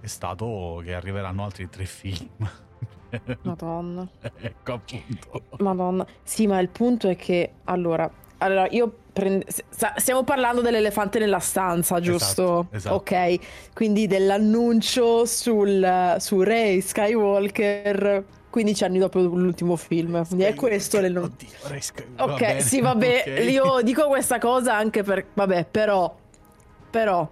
è 0.00 0.06
stato 0.06 0.80
che 0.82 0.94
arriveranno 0.94 1.44
altri 1.44 1.68
tre 1.68 1.84
film. 1.84 2.26
Madonna. 3.42 4.08
ecco 4.38 4.72
appunto. 4.72 5.42
Madonna. 5.58 6.06
Sì, 6.22 6.46
ma 6.46 6.58
il 6.60 6.68
punto 6.68 7.08
è 7.08 7.16
che 7.16 7.54
allora, 7.64 8.10
allora 8.42 8.66
io 8.70 8.92
prende- 9.12 9.46
sta- 9.70 9.94
stiamo 9.96 10.22
parlando 10.24 10.60
dell'elefante 10.60 11.18
nella 11.18 11.38
stanza, 11.38 12.00
giusto? 12.00 12.68
Esatto, 12.72 12.76
esatto. 12.76 12.94
Ok, 12.96 13.38
quindi 13.74 14.06
dell'annuncio 14.06 15.24
sul, 15.26 16.16
su 16.18 16.42
Rey 16.42 16.80
Skywalker 16.80 18.24
15 18.50 18.84
anni 18.84 18.98
dopo 18.98 19.20
l'ultimo 19.20 19.76
film. 19.76 20.24
Quindi 20.26 20.44
è 20.44 20.54
questo 20.54 21.00
l'annuncio. 21.00 21.20
Oddio, 21.22 21.48
Rey 21.68 21.80
Sky- 21.80 22.06
Ok, 22.18 22.40
va 22.54 22.60
sì, 22.60 22.80
vabbè, 22.80 23.24
ok. 23.26 23.50
io 23.50 23.80
dico 23.82 24.06
questa 24.08 24.38
cosa 24.38 24.74
anche 24.76 25.02
per... 25.02 25.24
Vabbè, 25.34 25.66
però... 25.70 26.16
Però... 26.90 27.30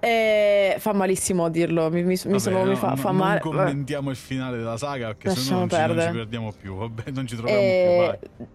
eh, 0.00 0.76
fa 0.78 0.92
malissimo 0.92 1.44
a 1.44 1.50
dirlo, 1.50 1.90
mi, 1.90 2.02
mi, 2.02 2.14
mi 2.14 2.16
Vabbè, 2.24 2.38
sono, 2.38 2.62
mi 2.64 2.70
no, 2.70 2.76
fa, 2.76 2.90
no, 2.90 2.96
fa 2.96 3.08
non 3.10 3.16
male. 3.16 3.40
commentiamo 3.40 4.10
il 4.10 4.16
finale 4.16 4.56
della 4.56 4.76
saga 4.76 5.08
perché 5.08 5.28
Lasciamo 5.28 5.60
non 5.60 5.68
ci, 5.70 5.76
non 5.76 6.00
ci 6.00 6.10
perdiamo 6.12 6.52
più. 6.52 6.74
Vabbè, 6.76 7.10
non 7.12 7.26
ci 7.26 7.36
troviamo 7.36 7.60
Eh, 7.60 8.18
più. 8.26 8.46
Vai. 8.46 8.48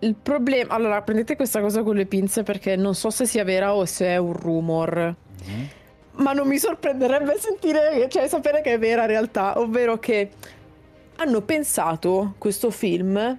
Il 0.00 0.14
problema... 0.14 0.74
Allora, 0.74 1.02
prendete 1.02 1.36
questa 1.36 1.60
cosa 1.60 1.82
con 1.82 1.96
le 1.96 2.06
pinze 2.06 2.42
perché 2.42 2.76
non 2.76 2.94
so 2.94 3.10
se 3.10 3.26
sia 3.26 3.44
vera 3.44 3.74
o 3.74 3.84
se 3.84 4.06
è 4.06 4.16
un 4.16 4.32
rumor. 4.32 5.14
Mhm. 5.44 5.68
Ma 6.18 6.32
non 6.32 6.48
mi 6.48 6.58
sorprenderebbe 6.58 7.36
sentire, 7.38 8.08
cioè 8.08 8.26
sapere 8.26 8.62
che 8.62 8.72
è 8.74 8.78
vera 8.78 9.02
in 9.02 9.08
realtà, 9.08 9.58
ovvero 9.58 9.98
che 9.98 10.30
hanno 11.16 11.42
pensato 11.42 12.34
questo 12.38 12.70
film 12.70 13.38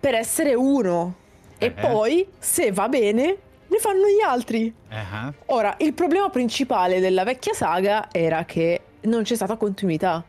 per 0.00 0.14
essere 0.14 0.54
uno 0.54 1.14
e 1.58 1.66
Eh. 1.66 1.70
poi, 1.70 2.26
se 2.38 2.72
va 2.72 2.88
bene, 2.88 3.36
ne 3.68 3.78
fanno 3.78 4.06
gli 4.08 4.20
altri. 4.20 4.74
Eh, 4.90 5.32
Ora, 5.46 5.76
il 5.78 5.94
problema 5.94 6.28
principale 6.28 6.98
della 6.98 7.22
vecchia 7.22 7.54
saga 7.54 8.08
era 8.10 8.44
che 8.44 8.80
non 9.02 9.22
c'è 9.22 9.36
stata 9.36 9.54
continuità. 9.56 10.24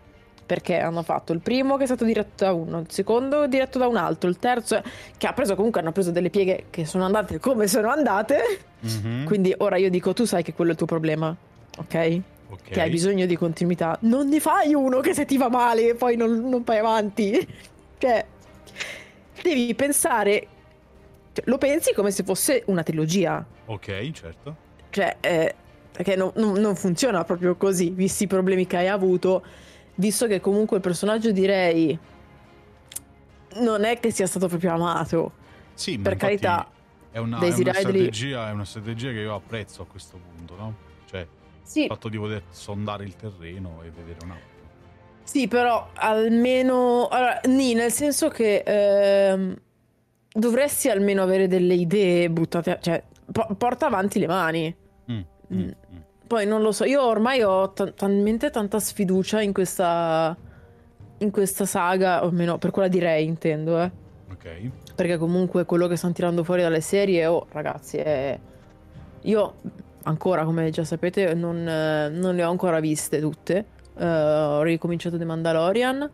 Perché 0.46 0.78
hanno 0.78 1.04
fatto 1.04 1.32
il 1.32 1.40
primo 1.40 1.78
che 1.78 1.84
è 1.84 1.86
stato 1.86 2.04
diretto 2.04 2.44
da 2.44 2.52
uno, 2.54 2.80
il 2.80 2.88
secondo 2.92 3.48
diretto 3.48 3.80
da 3.80 3.88
un 3.88 3.96
altro, 3.96 4.30
il 4.30 4.38
terzo 4.40 4.82
che 5.18 5.26
ha 5.28 5.34
preso 5.34 5.56
comunque 5.56 5.80
hanno 5.80 5.94
preso 5.94 6.12
delle 6.12 6.30
pieghe 6.30 6.66
che 6.70 6.86
sono 6.86 7.06
andate 7.06 7.40
come 7.40 7.68
sono 7.68 7.90
andate. 7.90 8.60
Mhm. 8.82 9.24
Quindi 9.26 9.54
ora 9.58 9.78
io 9.78 9.90
dico, 9.90 10.14
tu 10.14 10.26
sai 10.26 10.44
che 10.44 10.54
quello 10.54 10.72
è 10.72 10.74
il 10.74 10.78
tuo 10.78 10.88
problema, 10.88 11.36
ok? 11.78 12.22
Che 12.64 12.82
hai 12.82 12.90
bisogno 12.90 13.26
di 13.26 13.36
continuità. 13.36 13.98
Non 14.02 14.28
ne 14.28 14.40
fai 14.40 14.74
uno 14.74 15.00
che 15.00 15.14
se 15.14 15.26
ti 15.26 15.38
va 15.38 15.50
male 15.50 15.90
e 15.90 15.96
poi 15.96 16.16
non, 16.18 16.48
non 16.50 16.62
vai 16.64 16.78
avanti. 16.78 17.48
Cioè, 18.04 18.26
devi 19.42 19.74
pensare. 19.76 20.48
cioè, 21.32 21.46
lo 21.48 21.58
pensi 21.58 21.94
come 21.94 22.12
se 22.12 22.24
fosse 22.24 22.64
una 22.66 22.84
trilogia. 22.84 23.44
Ok, 23.66 24.12
certo. 24.12 24.56
Cioè, 24.90 25.18
eh, 25.22 25.56
perché 25.92 26.16
non, 26.18 26.32
non- 26.36 26.60
non 26.60 26.76
funziona 26.76 27.24
proprio 27.24 27.56
così, 27.56 27.92
visti 27.92 28.24
i 28.24 28.28
problemi 28.28 28.68
che 28.68 28.78
hai 28.78 28.90
avuto, 28.90 29.42
visto 29.96 30.28
che 30.28 30.40
comunque 30.40 30.78
il 30.78 30.82
personaggio 30.84 31.32
di 31.32 31.46
Rey 31.46 31.98
non 33.56 33.84
è 33.84 34.00
che 34.00 34.12
sia 34.12 34.26
stato 34.28 34.48
proprio 34.48 34.74
amato. 34.74 35.32
Sì, 35.74 35.98
ma 35.98 36.04
Per 36.04 36.16
carità, 36.16 36.68
è 37.12 37.18
una, 37.20 37.40
è 37.40 37.54
una 37.54 37.74
strategia, 37.74 38.50
è 38.50 38.52
una 38.52 38.66
strategia 38.66 39.10
che 39.12 39.20
io 39.20 39.36
apprezzo 39.36 39.82
a 39.82 39.86
questo 39.86 40.18
punto, 40.18 40.56
no? 40.56 40.76
Cioè, 41.06 41.28
Sì, 41.64 41.82
il 41.82 41.88
fatto 41.88 42.10
di 42.10 42.18
poter 42.18 42.44
sondare 42.50 43.04
il 43.04 43.16
terreno 43.16 43.82
e 43.84 43.90
vedere 43.92 44.18
un 44.24 44.32
attimo. 44.32 44.52
Sì, 45.24 45.48
però 45.48 45.90
almeno. 45.94 47.08
Allora, 47.08 47.40
nì, 47.46 47.74
nel 47.74 47.92
senso 47.92 48.28
che 48.30 48.64
ehm, 48.66 49.56
dovresti 50.32 50.90
almeno 50.90 51.22
avere 51.24 51.48
delle 51.48 51.76
idee 51.76 52.30
buttate. 52.30 52.72
a- 52.72 52.80
Cioè, 52.80 53.04
po- 53.32 53.48
porta 53.58 53.86
avanti 53.86 54.20
le 54.20 54.28
mani. 54.28 54.76
Mm, 55.12 55.20
Mm. 55.54 55.60
mm. 55.60 55.70
Poi 56.26 56.46
non 56.46 56.62
lo 56.62 56.72
so, 56.72 56.84
io 56.86 57.04
ormai 57.04 57.42
ho 57.44 57.72
ta- 57.72 57.92
talmente 57.92 58.50
tanta 58.50 58.80
sfiducia 58.80 59.42
in 59.42 59.54
questa. 59.54 60.36
In 61.20 61.32
questa 61.32 61.66
saga, 61.66 62.24
o 62.24 62.28
almeno 62.28 62.58
per 62.58 62.72
quella 62.72 62.90
di 62.90 63.00
Rey, 63.00 63.26
intendo, 63.26 63.80
eh. 63.82 63.92
Ok. 64.30 64.70
Perché 64.94 65.18
comunque 65.18 65.64
quello 65.64 65.88
che 65.88 65.96
stanno 65.96 66.12
tirando 66.12 66.44
fuori 66.44 66.62
dalle 66.64 66.82
serie, 66.82 67.26
oh, 67.28 67.46
ragazzi, 67.52 67.96
è... 67.98 68.38
io 69.22 69.54
ancora, 70.04 70.44
come 70.44 70.70
già 70.70 70.84
sapete, 70.84 71.34
non, 71.34 71.64
non 71.64 72.36
le 72.36 72.44
ho 72.44 72.50
ancora 72.50 72.82
viste 72.82 73.22
tutte. 73.22 73.66
Eh, 73.98 74.06
ho 74.06 74.64
ricominciato 74.64 75.18
The 75.18 75.24
Mandalorian 75.24 76.10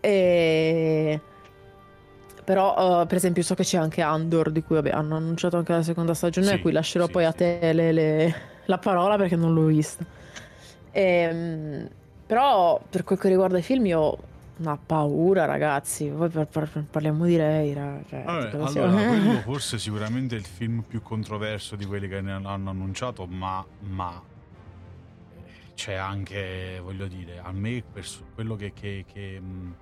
e... 0.00 1.20
Però, 2.44 3.00
eh, 3.02 3.06
per 3.06 3.16
esempio, 3.16 3.42
so 3.42 3.54
che 3.54 3.62
c'è 3.62 3.78
anche 3.78 4.02
Andor, 4.02 4.50
di 4.50 4.62
cui 4.62 4.74
vabbè, 4.74 4.90
hanno 4.90 5.16
annunciato 5.16 5.56
anche 5.56 5.72
la 5.72 5.82
seconda 5.82 6.12
stagione, 6.12 6.48
Sì, 6.48 6.52
a 6.52 6.60
cui 6.60 6.72
lascerò 6.72 7.06
sì, 7.06 7.12
poi 7.12 7.24
a 7.24 7.30
sì. 7.30 7.36
te 7.38 7.72
le- 7.72 7.92
le- 7.92 8.34
la 8.66 8.78
parola 8.78 9.16
perché 9.16 9.36
non 9.36 9.52
l'ho 9.54 9.66
vista. 9.66 10.04
Ehm, 10.92 11.88
però, 12.26 12.80
per 12.88 13.04
quel 13.04 13.18
che 13.18 13.28
riguarda 13.28 13.58
i 13.58 13.62
film, 13.62 13.86
io 13.86 14.00
ho 14.00 14.18
una 14.58 14.76
paura, 14.76 15.44
ragazzi. 15.44 16.06
Poi 16.08 16.28
par- 16.28 16.46
par- 16.46 16.84
parliamo 16.90 17.24
di 17.26 17.36
Rey, 17.36 17.72
ra- 17.72 18.00
cioè, 18.08 18.22
Vabbè, 18.24 18.56
allora, 18.62 19.06
quello 19.06 19.40
forse 19.42 19.78
sicuramente 19.78 20.36
è 20.36 20.38
il 20.38 20.46
film 20.46 20.82
più 20.86 21.02
controverso 21.02 21.76
di 21.76 21.84
quelli 21.84 22.08
che 22.08 22.20
ne 22.20 22.32
hanno 22.32 22.70
annunciato, 22.70 23.26
ma, 23.26 23.64
ma 23.80 24.22
c'è 25.74 25.94
anche, 25.94 26.78
voglio 26.82 27.06
dire, 27.08 27.40
a 27.40 27.50
me 27.52 27.82
pers- 27.92 28.22
quello 28.34 28.54
che, 28.54 28.72
che- 28.72 29.04
che, 29.12 29.40
mh, 29.40 29.74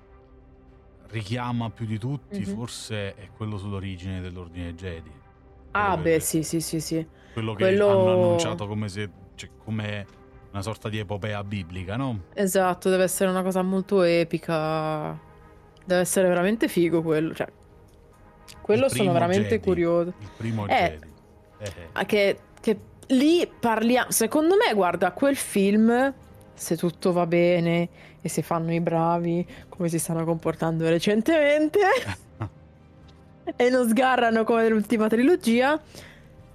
richiama 1.09 1.69
più 1.71 1.85
di 1.85 1.99
tutti 1.99 2.41
Mhm. 2.41 2.47
forse 2.47 3.15
è 3.15 3.29
quello 3.37 3.59
sull'origine 3.59 4.21
dell'ordine 4.23 4.75
Jedi. 4.75 5.12
Ah, 5.73 5.97
beh, 5.97 6.15
che- 6.15 6.21
sì, 6.21 6.43
sì, 6.43 6.61
sì, 6.61 6.81
sì. 6.81 7.07
Quello 7.33 7.55
che 7.55 7.65
quello- 7.65 7.89
hanno 7.91 8.12
annunciato 8.12 8.67
come 8.67 8.89
se 8.89 9.09
cioè, 9.35 9.49
come 9.65 10.07
una 10.51 10.62
sorta 10.62 10.89
di 10.89 10.99
epopea 10.99 11.43
biblica, 11.45 11.97
no? 11.97 12.25
Esatto, 12.35 12.91
deve 12.91 13.05
essere 13.05 13.31
una 13.31 13.43
cosa 13.43 13.62
molto 13.62 14.03
epica. 14.03 15.19
Deve 15.85 16.01
essere 16.03 16.29
veramente 16.29 16.69
figo 16.69 17.03
quello. 17.03 17.35
Cioè, 17.35 17.49
quello 18.61 18.89
sono 18.89 19.12
veramente 19.12 19.49
Jedi. 19.49 19.62
curioso. 19.65 20.12
Il 20.21 20.29
primo 20.37 20.67
Eh. 20.69 20.99
Eh, 21.59 22.05
Che, 22.07 22.39
che 22.61 22.77
lì 23.09 23.49
parliamo. 23.59 24.11
Secondo 24.11 24.57
me, 24.57 24.75
guarda, 24.75 25.12
quel 25.12 25.37
film, 25.37 26.12
se 26.55 26.77
tutto 26.77 27.12
va 27.12 27.27
bene 27.27 27.89
e 28.21 28.29
se 28.29 28.43
fanno 28.43 28.73
i 28.75 28.81
bravi 28.81 29.45
come 29.69 29.89
si 29.89 29.99
stanno 29.99 30.25
comportando 30.25 30.87
recentemente 30.89 31.81
e 33.57 33.71
non 33.71 33.89
sgarrano 33.89 34.45
come 34.45 34.62
nell'ultima 34.62 35.09
trilogia, 35.09 35.81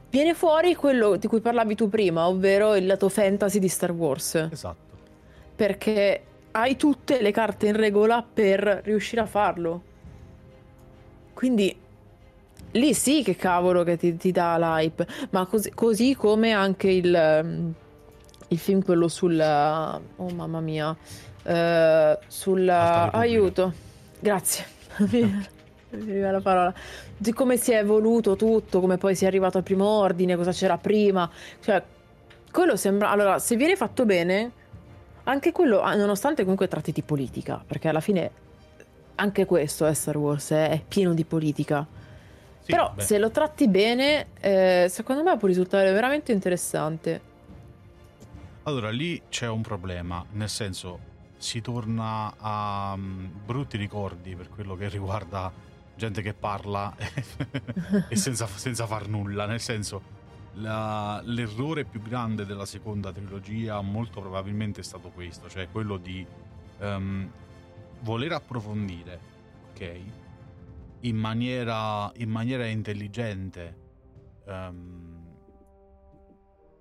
viene 0.10 0.34
fuori 0.34 0.76
quello 0.76 1.16
di 1.18 1.28
cui 1.28 1.42
parlavi 1.42 1.76
tu 1.76 1.90
prima, 1.90 2.28
ovvero 2.28 2.76
il 2.76 2.86
lato 2.86 3.10
fantasy 3.10 3.60
di 3.60 3.68
Star 3.68 3.92
Wars. 3.92 4.48
Esatto. 4.52 4.86
Perché 5.56 6.22
hai 6.52 6.76
tutte 6.76 7.22
le 7.22 7.32
carte 7.32 7.68
in 7.68 7.76
regola 7.76 8.24
per 8.24 8.82
riuscire 8.84 9.22
a 9.22 9.26
farlo. 9.26 9.82
Quindi 11.34 11.76
lì 12.72 12.94
sì 12.94 13.24
che 13.24 13.36
cavolo 13.36 13.84
che 13.84 13.98
ti, 13.98 14.16
ti 14.18 14.32
dà 14.32 14.58
l'hype. 14.58 15.08
Ma 15.32 15.46
così, 15.46 15.72
così 15.72 16.16
come 16.16 16.52
anche 16.52 16.90
il, 16.90 17.14
ehm, 17.14 17.74
il 18.50 18.58
film, 18.58 18.84
quello 18.84 19.08
sul... 19.08 19.40
Oh 19.40 20.30
mamma 20.30 20.60
mia. 20.62 20.96
eh, 21.44 22.20
sul... 22.28 22.66
Repubblica. 22.66 23.12
Aiuto. 23.12 23.74
Grazie. 24.20 24.66
Veniva 26.04 26.32
la 26.32 26.42
parola. 26.42 26.74
Di 27.16 27.34
come 27.34 27.58
si 27.58 27.72
è 27.72 27.78
evoluto 27.78 28.36
tutto, 28.36 28.80
come 28.80 28.98
poi 28.98 29.16
si 29.16 29.24
è 29.26 29.28
arrivato 29.28 29.58
al 29.58 29.64
primo 29.64 29.86
ordine, 29.86 30.36
cosa 30.36 30.52
c'era 30.52 30.78
prima. 30.78 31.30
Cioè, 31.62 31.84
quello 32.52 32.76
sembra... 32.76 33.10
Allora, 33.10 33.40
se 33.40 33.56
viene 33.56 33.76
fatto 33.76 34.06
bene, 34.06 34.52
anche 35.24 35.52
quello, 35.52 35.82
ah, 35.82 35.96
nonostante 35.96 36.42
comunque 36.44 36.68
tratti 36.68 36.92
di 36.92 37.02
politica, 37.02 37.64
perché 37.66 37.90
alla 37.90 38.00
fine 38.00 38.32
anche 39.16 39.46
questo 39.46 39.86
è 39.86 39.94
Star 39.94 40.18
Wars, 40.18 40.52
eh, 40.52 40.70
è 40.70 40.84
pieno 40.88 41.14
di 41.14 41.26
politica. 41.26 41.86
Sì, 42.62 42.72
Però 42.72 42.92
beh. 42.94 43.02
se 43.02 43.18
lo 43.18 43.32
tratti 43.32 43.68
bene, 43.68 44.28
eh, 44.40 44.88
secondo 44.90 45.24
me 45.24 45.38
può 45.38 45.48
risultare 45.48 45.92
veramente 45.92 46.32
interessante. 46.32 47.22
Allora, 48.64 48.90
lì 48.90 49.22
c'è 49.30 49.48
un 49.48 49.62
problema, 49.62 50.24
nel 50.34 50.50
senso, 50.50 51.00
si 51.38 51.62
torna 51.62 52.34
a 52.38 52.94
um, 52.96 53.32
brutti 53.46 53.78
ricordi 53.78 54.36
per 54.36 54.50
quello 54.50 54.76
che 54.76 54.90
riguarda 54.90 55.52
gente 55.98 56.22
che 56.22 56.34
parla 56.34 56.96
e 58.08 58.16
senza, 58.16 58.48
senza, 58.48 58.86
far 58.86 59.08
nulla, 59.08 59.46
nel 59.46 59.60
senso 59.60 60.16
la, 60.54 61.22
l'errore 61.26 61.84
più 61.84 62.02
grande 62.02 62.46
della 62.46 62.66
seconda 62.66 63.12
trilogia 63.12 63.82
molto 63.82 64.22
probabilmente 64.22 64.82
è 64.82 64.84
stato 64.84 65.10
questo, 65.10 65.50
cioè 65.50 65.70
quello 65.70 65.98
di 65.98 66.26
um, 66.80 67.30
voler 68.02 68.32
approfondire, 68.32 69.20
ok, 69.72 70.00
in 71.02 71.16
maniera, 71.16 72.12
in 72.16 72.30
maniera 72.30 72.66
intelligente 72.66 73.78
um, 74.46 75.16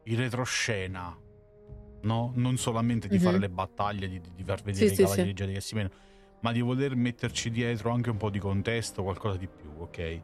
il 0.05 0.17
retroscena 0.17 1.25
no? 2.07 2.33
Non 2.35 2.57
solamente 2.57 3.09
di 3.09 3.17
mm-hmm. 3.17 3.25
fare 3.25 3.39
le 3.39 3.49
battaglie, 3.51 4.09
di, 4.09 4.21
di 4.35 4.43
far 4.43 4.63
vedere 4.63 4.89
sì, 4.89 4.95
i 4.95 5.05
cavalieri 5.05 5.35
sì, 5.37 5.45
sì. 5.45 5.53
che 5.53 5.61
si 5.61 5.75
menano, 5.75 5.95
ma 6.47 6.53
di 6.53 6.61
voler 6.61 6.95
metterci 6.95 7.51
dietro 7.51 7.91
anche 7.91 8.11
un 8.11 8.19
po' 8.19 8.31
di 8.31 8.39
contesto, 8.39 9.03
qualcosa 9.03 9.37
di 9.37 9.49
più, 9.49 9.69
ok? 9.79 10.21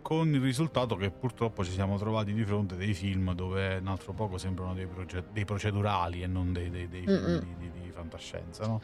Con 0.00 0.32
il 0.32 0.40
risultato 0.40 0.94
che 0.94 1.10
purtroppo 1.10 1.64
ci 1.64 1.72
siamo 1.72 1.98
trovati 1.98 2.32
di 2.32 2.44
fronte 2.44 2.76
dei 2.76 2.94
film 2.94 3.34
dove 3.34 3.78
un 3.78 3.88
altro 3.88 4.12
poco 4.12 4.38
sembrano 4.38 4.74
dei, 4.74 4.86
proge- 4.86 5.24
dei 5.32 5.44
procedurali 5.44 6.22
e 6.22 6.28
non 6.28 6.52
dei, 6.52 6.70
dei, 6.70 6.88
dei 6.88 7.02
film 7.02 7.40
di, 7.40 7.56
di, 7.58 7.80
di, 7.80 7.90
fantascienza, 7.90 8.64
no? 8.64 8.80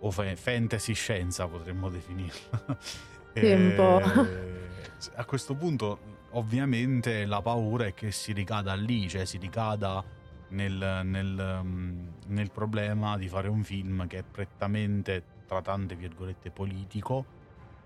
O 0.00 0.10
fa- 0.10 0.34
fantasy 0.34 0.94
scienza 0.94 1.46
potremmo 1.46 1.88
definirla. 1.88 2.76
Sì, 3.32 3.44
un 3.44 3.74
po'. 3.76 4.00
a 5.14 5.24
questo 5.24 5.54
punto, 5.54 6.00
ovviamente, 6.30 7.24
la 7.26 7.40
paura 7.40 7.86
è 7.86 7.94
che 7.94 8.10
si 8.10 8.32
ricada 8.32 8.74
lì, 8.74 9.08
cioè 9.08 9.24
si 9.24 9.38
ricada 9.38 10.02
nel, 10.48 11.02
nel, 11.04 11.60
mm, 11.62 12.08
nel 12.26 12.50
problema 12.50 13.16
di 13.16 13.28
fare 13.28 13.46
un 13.46 13.62
film 13.62 14.08
che 14.08 14.18
è 14.18 14.24
prettamente, 14.24 15.22
tra 15.50 15.62
tante 15.62 15.96
virgolette, 15.96 16.52
politico, 16.52 17.24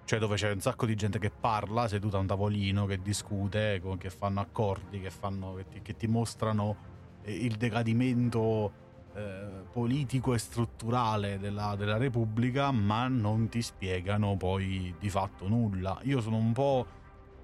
cioè 0.05 0.19
dove 0.19 0.37
c'è 0.37 0.53
un 0.53 0.61
sacco 0.61 0.85
di 0.85 0.95
gente 0.95 1.19
che 1.19 1.31
parla 1.31 1.89
seduta 1.89 2.19
a 2.19 2.21
un 2.21 2.27
tavolino, 2.27 2.85
che 2.85 3.01
discute, 3.01 3.81
che 3.97 4.11
fanno 4.11 4.41
accordi, 4.41 5.01
che, 5.01 5.11
fanno, 5.11 5.55
che, 5.55 5.69
ti, 5.71 5.81
che 5.81 5.97
ti 5.97 6.07
mostrano 6.07 6.77
eh, 7.23 7.33
il 7.33 7.57
decadimento 7.57 8.71
eh, 9.15 9.63
politico 9.73 10.35
e 10.35 10.39
strutturale 10.39 11.39
della, 11.39 11.75
della, 11.75 11.97
Repubblica, 11.97 12.71
ma 12.71 13.09
non 13.09 13.49
ti 13.49 13.63
spiegano 13.63 14.37
poi 14.37 14.95
di 14.99 15.09
fatto 15.09 15.49
nulla. 15.49 15.99
Io 16.03 16.21
sono 16.21 16.37
un 16.37 16.53
po', 16.53 16.87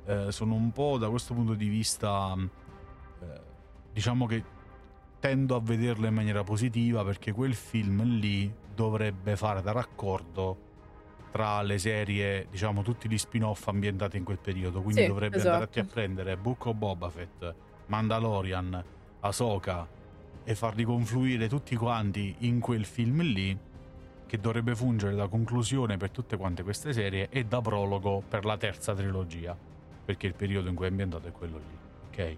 eh, 0.05 0.31
sono 0.31 0.53
un 0.53 0.71
po' 0.71 0.99
da 0.99 1.09
questo 1.09 1.33
punto 1.33 1.55
di 1.55 1.69
vista, 1.69 2.37
eh, 2.37 3.41
diciamo 3.91 4.27
che 4.27 4.45
tendo 5.19 5.57
a 5.57 5.61
vederlo 5.61 6.07
in 6.07 6.15
maniera 6.15 6.45
positiva 6.45 7.05
perché 7.05 7.33
quel 7.33 7.55
film 7.55 8.03
lì 8.03 8.60
dovrebbe 8.75 9.37
fare 9.37 9.63
da 9.63 9.73
raccordo 9.73 10.69
tra 11.31 11.63
le 11.63 11.79
serie, 11.79 12.47
diciamo, 12.51 12.83
tutti 12.83 13.09
gli 13.09 13.19
spin-off 13.19 13.69
ambientati 13.69 14.17
in 14.17 14.25
quel 14.25 14.39
periodo. 14.39 14.83
Quindi 14.83 15.03
sì, 15.03 15.07
dovrebbe 15.07 15.37
esatto. 15.37 15.53
andarti 15.55 15.79
a 15.79 15.85
prendere 15.85 16.37
Book 16.37 16.67
of 16.67 16.75
Boba 16.75 17.09
Fett, 17.09 17.55
Mandalorian, 17.87 18.85
Ahsoka 19.21 19.87
e 20.43 20.55
farli 20.55 20.85
confluire 20.85 21.49
tutti 21.49 21.77
quanti 21.77 22.35
in 22.41 22.61
quel 22.61 22.85
film 22.85 23.23
lì 23.23 23.57
che 24.27 24.39
dovrebbe 24.39 24.75
fungere 24.77 25.15
da 25.15 25.27
conclusione 25.27 25.97
per 25.97 26.11
tutte 26.11 26.37
quante 26.37 26.63
queste 26.63 26.93
serie 26.93 27.29
e 27.31 27.45
da 27.45 27.61
prologo 27.61 28.23
per 28.27 28.45
la 28.45 28.57
terza 28.57 28.95
trilogia, 28.95 29.57
perché 30.05 30.27
il 30.29 30.35
periodo 30.35 30.69
in 30.69 30.77
cui 30.77 30.87
è 30.87 30.89
ambientato 30.89 31.27
è 31.27 31.33
quello 31.33 31.59
lì, 31.59 31.79
ok? 32.11 32.37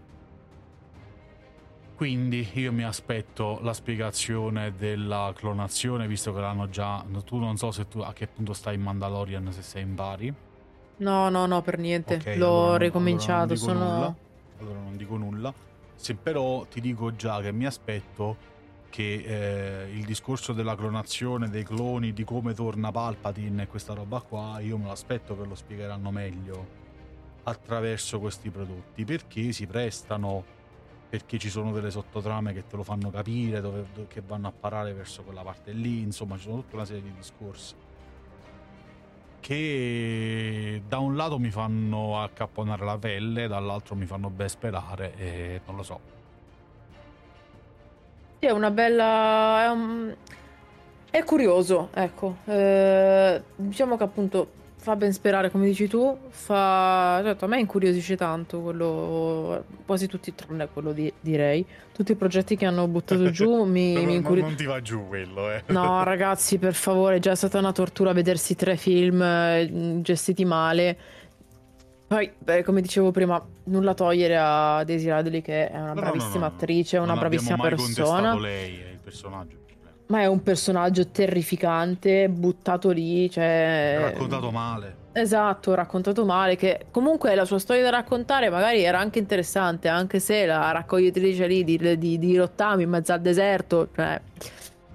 Quindi 1.95 2.49
io 2.55 2.73
mi 2.73 2.85
aspetto 2.85 3.59
la 3.63 3.73
spiegazione 3.73 4.75
della 4.77 5.33
clonazione, 5.35 6.07
visto 6.07 6.33
che 6.33 6.41
l'hanno 6.41 6.69
già. 6.69 7.05
Tu 7.25 7.39
non 7.39 7.57
so 7.57 7.71
se 7.71 7.87
tu 7.87 8.01
a 8.01 8.13
che 8.13 8.27
punto 8.27 8.53
stai 8.53 8.75
in 8.75 8.83
Mandalorian, 8.83 9.53
se 9.53 9.63
sei 9.63 9.83
in 9.83 9.95
pari. 9.95 10.35
No, 10.97 11.29
no, 11.29 11.47
no, 11.47 11.63
per 11.63 11.79
niente. 11.79 12.17
Okay, 12.17 12.37
L'ho 12.37 12.63
allora 12.63 12.77
ricominciato. 12.79 13.53
Allora 13.53 13.57
sono. 13.57 13.79
Nulla. 13.79 14.15
Allora 14.61 14.79
non 14.81 14.97
dico 14.97 15.17
nulla. 15.17 15.55
Se 15.95 16.15
però 16.15 16.65
ti 16.65 16.81
dico 16.81 17.15
già 17.15 17.41
che 17.41 17.53
mi 17.53 17.67
aspetto 17.67 18.51
che 18.93 19.23
eh, 19.25 19.91
il 19.93 20.05
discorso 20.05 20.53
della 20.53 20.77
clonazione, 20.77 21.49
dei 21.49 21.65
cloni, 21.65 22.13
di 22.13 22.25
come 22.25 22.53
torna 22.53 22.91
Palpatine 22.91 23.63
e 23.63 23.67
questa 23.67 23.95
roba 23.95 24.21
qua, 24.21 24.61
io 24.61 24.77
me 24.77 24.85
lo 24.85 24.91
aspetto 24.91 25.35
che 25.41 25.47
lo 25.47 25.55
spiegheranno 25.55 26.11
meglio 26.11 26.81
attraverso 27.45 28.21
questi 28.21 28.51
prodotti 28.51 29.05
perché 29.05 29.53
si 29.53 29.67
prestano 29.67 30.45
perché 31.13 31.37
ci 31.37 31.51
sono 31.51 31.73
delle 31.73 31.91
sottotrame 31.91 32.55
che 32.55 32.67
te 32.67 32.75
lo 32.75 32.83
fanno 32.83 33.11
capire, 33.11 33.61
dove, 33.61 33.85
che 34.09 34.23
vanno 34.27 34.49
a 34.49 34.53
parare 34.59 34.95
verso 34.95 35.23
quella 35.23 35.43
parte 35.43 35.73
lì, 35.73 36.01
insomma 36.01 36.39
ci 36.39 36.45
sono 36.45 36.63
tutta 36.63 36.77
una 36.77 36.87
serie 36.87 37.03
di 37.03 37.13
discorsi 37.15 37.75
che 39.39 40.83
da 40.89 40.97
un 41.01 41.15
lato 41.15 41.39
mi 41.39 41.51
fanno 41.51 42.19
accapponare 42.19 42.83
la 42.87 42.97
pelle, 42.97 43.47
dall'altro 43.47 43.95
mi 43.95 44.07
fanno 44.07 44.31
ben 44.31 44.49
sperare 44.49 45.15
e 45.19 45.61
non 45.67 45.77
lo 45.77 45.83
so. 45.83 46.01
Sì, 48.39 48.47
è 48.47 48.51
una 48.51 48.71
bella... 48.71 49.65
è, 49.65 49.69
un... 49.69 50.17
è 51.11 51.25
curioso, 51.25 51.91
ecco. 51.93 52.37
Eh, 52.47 53.43
diciamo 53.57 53.99
che 53.99 54.03
appunto 54.03 54.62
fa 54.83 54.97
ben 54.97 55.13
sperare, 55.13 55.49
come 55.49 55.67
dici 55.67 55.87
tu. 55.87 56.19
Fa... 56.29 57.21
Certo, 57.23 57.45
a 57.45 57.49
me 57.49 57.61
incuriosisce 57.61 58.17
tanto 58.17 58.61
quello. 58.61 59.65
Quasi 59.87 60.09
tutti, 60.09 60.35
tranne 60.35 60.69
quello 60.73 60.93
di, 60.93 61.11
direi. 61.21 61.65
Tutti 61.93 62.13
i 62.13 62.15
progetti 62.17 62.57
che 62.57 62.67
hanno 62.67 62.89
buttato 62.89 63.31
giù 63.31 63.63
mi, 63.65 63.93
no, 63.93 64.03
mi 64.03 64.15
incuriosiscono. 64.17 64.47
Non 64.49 64.57
ti 64.57 64.65
va 64.65 64.81
giù 64.83 65.07
quello, 65.07 65.51
eh. 65.53 65.63
No, 65.67 66.03
ragazzi, 66.05 66.59
per 66.59 66.75
favore, 66.75 67.17
è 67.17 67.19
già 67.21 67.37
stata 67.37 67.59
una 67.59 67.71
tortura 67.71 68.13
vedersi 68.13 68.57
tre 68.57 68.77
film 68.77 69.23
eh, 69.23 70.01
gestiti 70.03 70.45
male. 70.45 70.99
Poi, 72.09 72.31
beh, 72.37 72.65
come 72.65 72.83
dicevo 72.83 73.13
prima, 73.13 73.43
nulla 73.65 73.95
togliere 73.95 74.37
a 74.37 74.83
Daisy 74.85 75.09
Radley, 75.09 75.41
che 75.43 75.71
è 75.71 75.79
una 75.79 75.95
no, 75.95 76.01
bravissima 76.01 76.47
no, 76.47 76.53
attrice, 76.53 76.99
una 76.99 77.17
bravissima 77.17 77.57
persona. 77.57 78.37
lei 78.37 78.81
è 78.81 78.91
il 78.91 78.99
personaggio 79.03 79.62
ma 80.13 80.21
è 80.21 80.27
un 80.27 80.43
personaggio 80.43 81.09
terrificante, 81.09 82.29
buttato 82.29 82.91
lì, 82.91 83.31
cioè... 83.31 83.97
Raccontato 83.99 84.51
male. 84.51 84.97
Esatto, 85.13 85.75
raccontato 85.75 86.27
male, 86.27 86.55
che 86.55 86.85
comunque 86.91 87.35
la 87.35 87.47
sua 87.47 87.59
storia 87.59 87.83
da 87.83 87.89
raccontare 87.89 88.51
magari 88.51 88.83
era 88.83 88.99
anche 88.99 89.19
interessante, 89.19 89.89
anche 89.89 90.21
se 90.21 90.45
la 90.45 90.71
raccoglitrice 90.71 91.47
lì 91.47 91.65
di, 91.65 91.97
di, 91.97 92.19
di 92.19 92.37
rottami 92.37 92.83
in 92.83 92.91
mezzo 92.91 93.15
al 93.15 93.23
deserto, 93.23 93.89
cioè... 93.95 94.21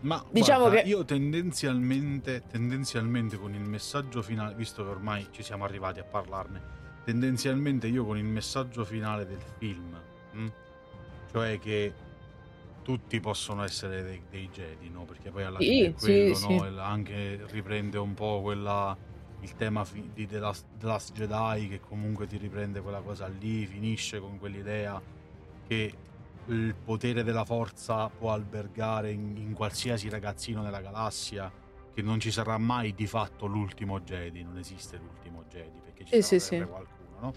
Ma 0.01 0.23
diciamo 0.29 0.65
guarda, 0.65 0.81
che 0.81 0.87
io 0.87 1.03
tendenzialmente, 1.03 2.43
tendenzialmente 2.51 3.39
con 3.39 3.55
il 3.55 3.67
messaggio 3.67 4.21
finale, 4.21 4.53
visto 4.53 4.83
che 4.83 4.89
ormai 4.91 5.27
ci 5.31 5.41
siamo 5.41 5.63
arrivati 5.63 5.99
a 5.99 6.03
parlarne, 6.03 6.61
tendenzialmente 7.05 7.87
io 7.87 8.05
con 8.05 8.19
il 8.19 8.23
messaggio 8.23 8.85
finale 8.85 9.25
del 9.25 9.41
film, 9.57 9.97
mh? 10.33 10.39
Hm, 10.39 10.51
cioè 11.31 11.59
che 11.59 12.05
tutti 12.87 13.19
possono 13.19 13.65
essere 13.65 14.01
dei, 14.01 14.21
dei 14.29 14.49
Jedi, 14.49 14.89
no? 14.89 15.03
Perché 15.03 15.29
poi 15.29 15.43
alla 15.43 15.57
fine 15.57 15.93
sì, 15.97 16.05
quello, 16.05 16.35
sì, 16.35 16.55
no? 16.55 16.71
sì. 16.71 16.79
anche 16.79 17.45
riprende 17.47 17.97
un 17.97 18.13
po' 18.13 18.39
quella, 18.41 18.97
il 19.41 19.55
tema 19.57 19.85
di 20.13 20.25
The 20.25 20.39
Last, 20.39 20.65
The 20.77 20.85
Last, 20.85 21.11
Jedi 21.11 21.67
che 21.67 21.81
comunque 21.81 22.27
ti 22.27 22.37
riprende 22.37 22.79
quella 22.79 23.01
cosa 23.01 23.27
lì, 23.27 23.65
finisce 23.65 24.21
con 24.21 24.39
quell'idea 24.39 25.01
che 25.67 25.93
il 26.45 26.75
potere 26.81 27.23
della 27.23 27.43
forza 27.43 28.07
può 28.07 28.31
albergare 28.31 29.11
in, 29.11 29.35
in 29.35 29.51
qualsiasi 29.51 30.07
ragazzino 30.07 30.61
nella 30.61 30.79
galassia, 30.79 31.51
che 31.93 32.01
non 32.01 32.21
ci 32.21 32.31
sarà 32.31 32.57
mai 32.57 32.95
di 32.95 33.05
fatto 33.05 33.47
l'ultimo 33.47 33.99
Jedi, 33.99 34.43
non 34.43 34.57
esiste 34.57 34.95
l'ultimo 34.95 35.43
Jedi, 35.49 35.81
perché 35.83 36.05
ci 36.05 36.21
sì, 36.21 36.39
sarà 36.39 36.63
sì, 36.63 36.69
qualcuno, 36.69 37.19
no? 37.19 37.33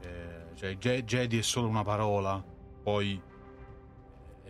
Eh, 0.00 0.54
cioè 0.54 1.02
Jedi 1.04 1.36
è 1.36 1.42
solo 1.42 1.68
una 1.68 1.84
parola, 1.84 2.42
poi 2.82 3.27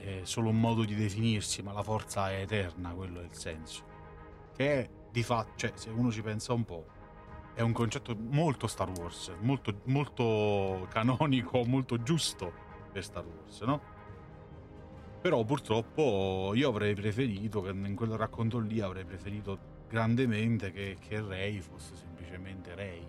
è 0.08 0.20
solo 0.22 0.48
un 0.48 0.58
modo 0.58 0.84
di 0.84 0.94
definirsi, 0.94 1.62
ma 1.62 1.72
la 1.72 1.82
forza 1.82 2.30
è 2.30 2.40
eterna, 2.40 2.90
quello 2.90 3.20
è 3.20 3.24
il 3.24 3.34
senso. 3.34 3.82
Che 4.54 4.72
è 4.72 4.90
di 5.10 5.22
fatto, 5.22 5.52
cioè, 5.56 5.72
se 5.74 5.90
uno 5.90 6.10
ci 6.10 6.22
pensa 6.22 6.52
un 6.52 6.64
po', 6.64 6.86
è 7.54 7.60
un 7.60 7.72
concetto 7.72 8.16
molto 8.16 8.66
Star 8.66 8.90
Wars, 8.90 9.32
molto, 9.40 9.80
molto 9.84 10.86
canonico, 10.90 11.64
molto 11.66 12.02
giusto 12.02 12.52
per 12.90 13.04
Star 13.04 13.24
Wars, 13.24 13.60
no? 13.62 13.96
Però 15.20 15.44
purtroppo 15.44 16.52
io 16.54 16.68
avrei 16.68 16.94
preferito, 16.94 17.60
che 17.60 17.70
in 17.70 17.94
quel 17.94 18.12
racconto 18.12 18.58
lì 18.58 18.80
avrei 18.80 19.04
preferito 19.04 19.76
grandemente 19.88 20.70
che, 20.70 20.96
che 21.00 21.20
Rey 21.20 21.60
fosse 21.60 21.96
semplicemente 21.96 22.74
Rey, 22.74 23.04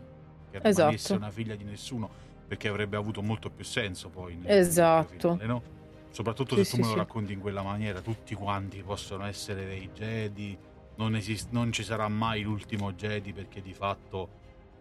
che 0.50 0.58
rimanesse 0.58 0.96
esatto. 0.96 1.20
una 1.20 1.30
figlia 1.30 1.56
di 1.56 1.64
nessuno, 1.64 2.10
perché 2.48 2.68
avrebbe 2.68 2.98
avuto 2.98 3.22
molto 3.22 3.50
più 3.52 3.64
senso 3.64 4.10
poi. 4.10 4.36
Nel 4.36 4.58
esatto. 4.58 5.34
Finale, 5.34 5.46
no? 5.46 5.78
Soprattutto 6.12 6.56
sì, 6.56 6.64
se 6.64 6.70
tu 6.72 6.76
sì, 6.76 6.82
me 6.82 6.88
lo 6.88 6.94
sì. 6.94 6.98
racconti 7.00 7.34
in 7.34 7.40
quella 7.40 7.62
maniera, 7.62 8.02
tutti 8.02 8.34
quanti 8.36 8.82
possono 8.82 9.26
essere 9.26 9.66
dei 9.66 9.90
Jedi, 9.94 10.58
non, 10.96 11.16
esist- 11.16 11.50
non 11.52 11.72
ci 11.72 11.84
sarà 11.84 12.08
mai 12.08 12.42
l'ultimo 12.42 12.92
Jedi 12.94 13.32
perché 13.32 13.62
di 13.62 13.74
fatto, 13.74 14.28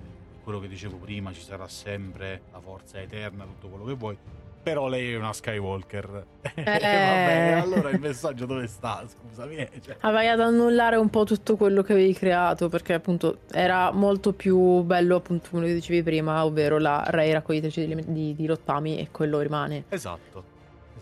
eh, 0.00 0.42
quello 0.42 0.58
che 0.60 0.68
dicevo 0.68 0.96
prima, 0.96 1.32
ci 1.32 1.42
sarà 1.42 1.68
sempre 1.68 2.42
la 2.52 2.60
forza 2.60 3.00
eterna, 3.00 3.44
tutto 3.44 3.68
quello 3.68 3.84
che 3.84 3.94
vuoi. 3.94 4.18
però 4.60 4.88
lei 4.88 5.12
è 5.12 5.16
una 5.16 5.32
Skywalker. 5.32 6.26
Eh. 6.58 6.62
Vabbè, 6.64 7.60
allora 7.62 7.90
il 7.90 8.00
messaggio 8.00 8.44
dove 8.44 8.66
sta? 8.66 9.04
Scusami. 9.06 9.56
eh, 9.56 9.70
Cioè. 9.80 9.96
Avrai 10.00 10.28
ad 10.28 10.40
annullare 10.40 10.96
un 10.96 11.08
po' 11.08 11.24
tutto 11.24 11.56
quello 11.56 11.82
che 11.82 11.92
avevi 11.92 12.12
creato, 12.12 12.68
perché 12.68 12.94
appunto 12.94 13.38
era 13.52 13.92
molto 13.92 14.32
più 14.32 14.82
bello, 14.82 15.16
appunto, 15.16 15.48
come 15.50 15.72
dicevi 15.72 16.02
prima, 16.02 16.44
ovvero 16.44 16.78
la 16.78 17.04
Rey 17.06 17.30
raccoglitrice 17.32 17.86
di, 17.86 18.04
di, 18.12 18.34
di 18.34 18.46
rottami 18.46 18.98
e 18.98 19.10
quello 19.10 19.38
rimane. 19.40 19.84
Esatto. 19.88 20.47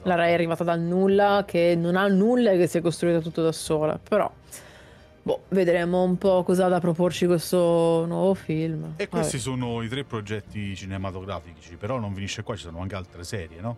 La 0.06 0.14
Rey 0.14 0.30
è 0.30 0.34
arrivata 0.34 0.62
dal 0.62 0.80
nulla, 0.80 1.42
che 1.44 1.74
non 1.76 1.96
ha 1.96 2.06
nulla 2.06 2.52
e 2.52 2.56
che 2.58 2.68
si 2.68 2.78
è 2.78 2.80
costruita 2.80 3.18
tutto 3.20 3.42
da 3.42 3.52
sola, 3.52 3.98
però... 3.98 4.30
Boh, 5.22 5.42
vedremo 5.48 6.04
un 6.04 6.16
po' 6.18 6.44
cosa 6.44 6.66
ha 6.66 6.68
da 6.68 6.78
proporci 6.78 7.26
questo 7.26 8.04
nuovo 8.06 8.32
film. 8.34 8.84
E 8.84 8.88
Vabbè. 8.90 9.08
questi 9.08 9.40
sono 9.40 9.82
i 9.82 9.88
tre 9.88 10.04
progetti 10.04 10.76
cinematografici, 10.76 11.74
però 11.74 11.98
non 11.98 12.14
finisce 12.14 12.44
qua, 12.44 12.54
ci 12.54 12.62
sono 12.62 12.78
anche 12.80 12.94
altre 12.94 13.24
serie, 13.24 13.60
no? 13.60 13.76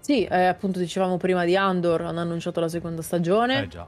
Sì, 0.00 0.24
eh, 0.24 0.46
appunto 0.46 0.78
dicevamo 0.78 1.18
prima 1.18 1.44
di 1.44 1.54
Andor, 1.56 2.00
hanno 2.00 2.20
annunciato 2.20 2.58
la 2.60 2.68
seconda 2.70 3.02
stagione, 3.02 3.64
Eh 3.64 3.68
già. 3.68 3.86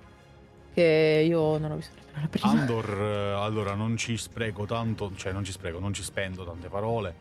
che 0.75 1.25
io 1.27 1.57
non 1.57 1.71
ho 1.71 1.77
visto 1.77 1.95
la 2.21 2.29
prima. 2.29 2.51
Andor, 2.51 2.91
eh, 3.01 3.33
allora 3.33 3.73
non 3.73 3.97
ci 3.97 4.19
spreco 4.19 4.67
tanto, 4.67 5.11
cioè 5.17 5.33
non 5.33 5.43
ci 5.43 5.53
spreco, 5.53 5.79
non 5.79 5.95
ci 5.95 6.03
spendo 6.03 6.45
tante 6.45 6.69
parole. 6.69 7.15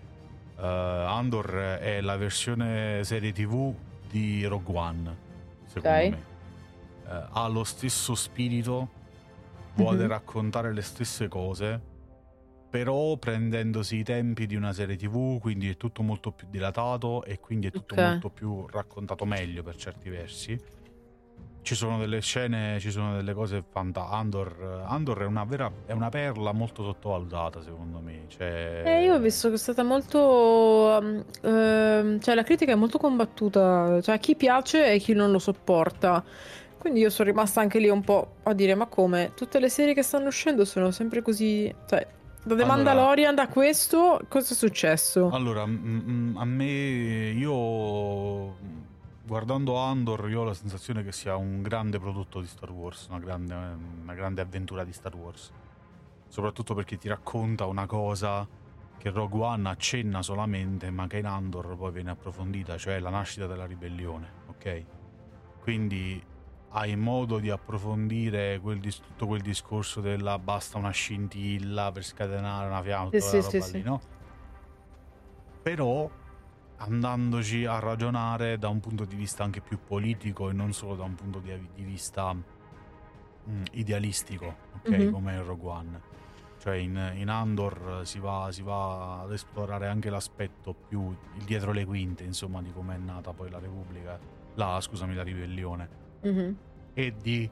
Eh, 0.59 0.65
Andor 0.65 1.77
è 1.79 2.01
la 2.01 2.17
versione 2.17 3.01
serie 3.05 3.31
TV 3.31 3.73
di 4.13 4.45
Rogue 4.45 4.77
One, 4.77 5.17
secondo 5.65 5.97
Ok. 5.97 6.09
me. 6.11 6.23
Eh, 7.07 7.25
ha 7.31 7.47
lo 7.47 7.63
stesso 7.63 8.13
spirito, 8.13 8.87
vuole 9.73 10.03
Mhm. 10.03 10.07
raccontare 10.07 10.71
le 10.71 10.83
stesse 10.83 11.27
cose, 11.27 11.81
però 12.69 13.17
prendendosi 13.17 13.97
i 13.97 14.03
tempi 14.03 14.45
di 14.45 14.55
una 14.55 14.71
serie 14.71 14.95
TV, 14.97 15.39
quindi 15.39 15.67
è 15.67 15.77
tutto 15.77 16.03
molto 16.03 16.31
più 16.31 16.45
dilatato 16.47 17.23
e 17.23 17.39
quindi 17.39 17.67
è 17.67 17.71
tutto 17.71 17.95
Ok. 17.95 18.01
molto 18.01 18.29
più 18.29 18.67
raccontato 18.67 19.25
meglio 19.25 19.63
per 19.63 19.77
certi 19.77 20.09
versi. 20.09 20.61
Ci 21.63 21.75
sono 21.75 21.97
delle 21.97 22.19
scene, 22.19 22.77
ci 22.79 22.91
sono 22.91 23.15
delle 23.15 23.33
cose 23.33 23.63
fantastiche. 23.67 24.15
Andor, 24.15 24.83
Andor 24.85 25.19
è 25.21 25.25
una 25.25 25.45
vera 25.45 25.71
è 25.85 25.93
una 25.93 26.09
perla 26.09 26.51
molto 26.51 26.83
sottovalutata, 26.83 27.61
secondo 27.61 27.99
me. 27.99 28.25
Cioè, 28.27 28.81
Eh, 28.85 29.03
io 29.05 29.15
ho 29.15 29.19
visto 29.19 29.47
che 29.47 29.55
è 29.55 29.57
stata 29.57 29.81
molto. 29.83 30.19
um, 31.01 31.23
ehm, 31.41 32.19
cioè, 32.19 32.35
la 32.35 32.43
critica 32.43 32.73
è 32.73 32.75
molto 32.75 32.97
combattuta. 32.97 34.01
Cioè, 34.01 34.19
chi 34.19 34.35
piace 34.35 34.91
e 34.91 34.99
chi 34.99 35.13
non 35.13 35.31
lo 35.31 35.39
sopporta. 35.39 36.21
Quindi 36.77 36.99
io 36.99 37.09
sono 37.09 37.29
rimasta 37.29 37.61
anche 37.61 37.79
lì 37.79 37.87
un 37.87 38.01
po' 38.03 38.35
a 38.43 38.53
dire: 38.53 38.75
ma 38.75 38.87
come? 38.87 39.31
Tutte 39.33 39.59
le 39.59 39.69
serie 39.69 39.93
che 39.93 40.03
stanno 40.03 40.27
uscendo 40.27 40.65
sono 40.65 40.91
sempre 40.91 41.21
così. 41.21 41.73
Cioè, 41.87 42.05
da 42.43 42.55
The 42.55 42.61
Allora- 42.63 42.65
Mandalorian 42.75 43.35
da 43.35 43.47
questo, 43.47 44.19
cosa 44.27 44.53
è 44.53 44.55
successo? 44.57 45.29
Allora, 45.31 45.65
mm, 45.65 45.99
mm, 46.33 46.37
a 46.37 46.43
me, 46.43 47.29
io 47.29 48.55
guardando 49.25 49.77
Andor, 49.77 50.29
io 50.29 50.41
ho 50.41 50.43
la 50.43 50.53
sensazione 50.53 51.03
che 51.03 51.11
sia 51.11 51.35
un 51.35 51.61
grande 51.61 51.99
prodotto 51.99 52.41
di 52.41 52.47
Star 52.47 52.69
Wars, 52.71 53.07
una 53.07 53.19
grande, 53.19 53.53
una 53.53 54.13
grande 54.13 54.41
avventura 54.41 54.83
di 54.83 54.93
Star 54.93 55.15
Wars. 55.15 55.51
Soprattutto 56.27 56.73
perché 56.73 56.97
ti 56.97 57.07
racconta 57.07 57.65
una 57.65 57.85
cosa 57.85 58.47
che 58.97 59.09
Rogue 59.09 59.43
One 59.43 59.69
accenna 59.69 60.21
solamente, 60.21 60.89
ma 60.89 61.07
che 61.07 61.17
in 61.17 61.25
Andor 61.25 61.75
poi 61.77 61.91
viene 61.91 62.11
approfondita, 62.11 62.77
cioè 62.77 62.99
la 62.99 63.09
nascita 63.09 63.47
della 63.47 63.65
ribellione, 63.65 64.31
ok? 64.47 64.85
Quindi 65.59 66.21
hai 66.75 66.95
modo 66.95 67.37
di 67.37 67.49
approfondire 67.49 68.59
quel 68.59 68.79
dis- 68.79 68.99
tutto 68.99 69.27
quel 69.27 69.41
discorso 69.41 70.01
della 70.01 70.39
basta 70.39 70.77
una 70.77 70.89
scintilla 70.89 71.91
per 71.91 72.03
scatenare 72.03 72.67
una 72.67 72.81
fiamma, 72.81 73.09
Sì, 73.11 73.41
sì, 73.41 73.61
sì. 73.61 73.71
lì, 73.77 73.83
no? 73.83 74.01
Però 75.61 76.09
andandoci 76.83 77.65
a 77.65 77.79
ragionare 77.79 78.57
da 78.57 78.69
un 78.69 78.79
punto 78.79 79.05
di 79.05 79.15
vista 79.15 79.43
anche 79.43 79.61
più 79.61 79.79
politico 79.85 80.49
e 80.49 80.53
non 80.53 80.73
solo 80.73 80.95
da 80.95 81.03
un 81.03 81.15
punto 81.15 81.39
di, 81.39 81.51
di 81.75 81.83
vista 81.83 82.33
mm, 82.33 83.63
idealistico, 83.73 84.55
ok? 84.77 84.89
Mhm. 84.89 85.11
Come 85.11 85.33
in 85.33 85.45
Rogue 85.45 85.69
One. 85.69 86.01
Cioè 86.59 86.75
in, 86.75 87.11
in 87.15 87.27
Andor 87.29 88.01
si 88.03 88.19
va, 88.19 88.47
si 88.51 88.61
va 88.61 89.21
ad 89.21 89.33
esplorare 89.33 89.87
anche 89.87 90.09
l'aspetto 90.09 90.73
più 90.73 91.13
il 91.37 91.43
dietro 91.43 91.73
le 91.73 91.83
quinte, 91.85 92.23
insomma, 92.23 92.61
di 92.61 92.71
come 92.71 92.95
è 92.95 92.97
nata 92.97 93.33
poi 93.33 93.49
la 93.49 93.59
Repubblica, 93.59 94.17
la, 94.55 94.79
scusami, 94.79 95.13
la 95.13 95.23
ribellione 95.23 96.01
Mhm. 96.23 96.55
e 96.93 97.13
di 97.21 97.49